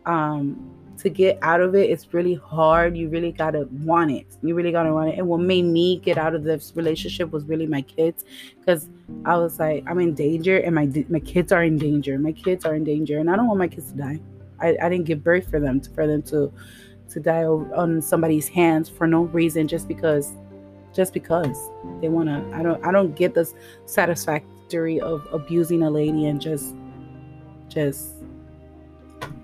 um 0.04 0.75
to 0.98 1.10
get 1.10 1.38
out 1.42 1.60
of 1.60 1.74
it 1.74 1.90
it's 1.90 2.12
really 2.12 2.34
hard. 2.34 2.96
You 2.96 3.08
really 3.08 3.32
gotta 3.32 3.68
want 3.70 4.10
it. 4.10 4.26
You 4.42 4.54
really 4.54 4.72
gotta 4.72 4.92
want 4.92 5.10
it. 5.10 5.18
And 5.18 5.26
what 5.28 5.40
made 5.40 5.64
me 5.64 5.98
get 5.98 6.18
out 6.18 6.34
of 6.34 6.44
this 6.44 6.72
relationship 6.74 7.30
was 7.30 7.44
really 7.44 7.66
my 7.66 7.82
kids 7.82 8.24
because 8.58 8.88
i 9.24 9.36
was 9.36 9.60
like 9.60 9.84
i'm 9.86 10.00
in 10.00 10.14
danger 10.14 10.58
and 10.58 10.74
my 10.74 10.88
my 11.08 11.20
kids 11.20 11.52
are 11.52 11.62
in 11.62 11.78
danger. 11.78 12.18
My 12.18 12.32
kids 12.32 12.64
are 12.64 12.74
in 12.74 12.84
danger 12.84 13.18
and 13.18 13.30
i 13.30 13.36
don't 13.36 13.46
want 13.46 13.58
my 13.58 13.68
kids 13.68 13.92
to 13.92 13.98
die. 13.98 14.20
I, 14.60 14.76
I 14.82 14.88
didn't 14.88 15.04
give 15.04 15.22
birth 15.22 15.50
for 15.50 15.60
them 15.60 15.80
to, 15.80 15.90
for 15.90 16.06
them 16.06 16.22
to 16.24 16.52
to 17.10 17.20
die 17.20 17.44
on 17.44 18.02
somebody's 18.02 18.48
hands 18.48 18.88
for 18.88 19.06
no 19.06 19.22
reason 19.24 19.68
just 19.68 19.86
because 19.86 20.32
just 20.92 21.12
because 21.12 21.70
they 22.00 22.08
want 22.08 22.28
to 22.28 22.56
i 22.56 22.62
don't 22.62 22.84
i 22.84 22.90
don't 22.90 23.14
get 23.14 23.34
this 23.34 23.54
satisfactory 23.84 25.00
of 25.00 25.26
abusing 25.32 25.82
a 25.82 25.90
lady 25.90 26.26
and 26.26 26.40
just 26.40 26.74
just 27.68 28.16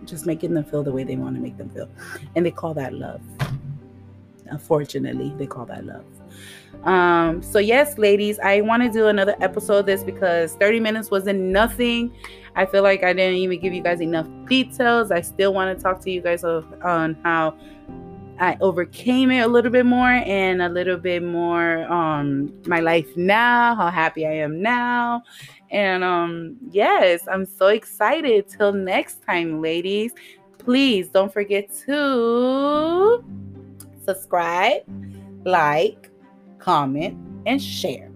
just 0.05 0.27
making 0.27 0.55
them 0.55 0.65
feel 0.65 0.83
the 0.83 0.93
way 0.93 1.05
they 1.05 1.17
want 1.17 1.37
to 1.37 1.41
make 1.41 1.57
them 1.57 1.71
feel. 1.71 1.88
And 2.35 2.45
they 2.45 2.51
call 2.51 2.75
that 2.75 2.95
love. 2.95 3.21
Unfortunately, 4.47 5.33
they 5.38 5.47
call 5.47 5.67
that 5.67 5.85
love. 5.85 6.05
Um, 6.85 7.43
so 7.43 7.59
yes, 7.59 7.97
ladies, 7.97 8.38
I 8.41 8.61
want 8.61 8.83
to 8.83 8.91
do 8.91 9.07
another 9.07 9.37
episode 9.41 9.79
of 9.79 9.87
this 9.87 10.03
because 10.03 10.55
30 10.55 10.81
minutes 10.81 11.11
wasn't 11.11 11.38
nothing. 11.38 12.15
I 12.55 12.67
feel 12.67 12.83
like 12.83 13.03
I 13.05 13.12
didn't 13.12 13.37
even 13.37 13.61
give 13.61 13.73
you 13.73 13.83
guys 13.83 14.01
enough 14.01 14.27
details. 14.49 15.11
I 15.11 15.21
still 15.21 15.55
want 15.55 15.77
to 15.77 15.83
talk 15.83 16.01
to 16.01 16.11
you 16.11 16.21
guys 16.21 16.45
on 16.45 17.17
how 17.23 17.57
I 18.38 18.57
overcame 18.61 19.31
it 19.31 19.41
a 19.41 19.47
little 19.47 19.71
bit 19.71 19.87
more 19.87 20.09
and 20.09 20.62
a 20.62 20.69
little 20.69 20.97
bit 20.97 21.23
more 21.23 21.85
um 21.85 22.53
my 22.67 22.81
life 22.81 23.07
now, 23.17 23.75
how 23.77 23.88
happy 23.88 24.27
I 24.27 24.33
am 24.33 24.61
now, 24.61 25.23
and 25.72 26.04
um, 26.04 26.56
yes, 26.70 27.26
I'm 27.26 27.44
so 27.44 27.66
excited. 27.68 28.46
Till 28.48 28.72
next 28.72 29.24
time, 29.24 29.61
ladies. 29.61 30.12
Please 30.58 31.08
don't 31.08 31.32
forget 31.32 31.68
to 31.87 33.24
subscribe, 34.04 34.82
like, 35.44 36.08
comment, 36.61 37.18
and 37.46 37.61
share. 37.61 38.11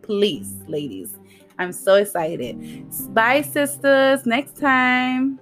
Please, 0.00 0.54
ladies. 0.66 1.18
I'm 1.58 1.72
so 1.72 1.96
excited. 1.96 2.86
Bye, 3.12 3.42
sisters. 3.42 4.24
Next 4.24 4.56
time. 4.56 5.38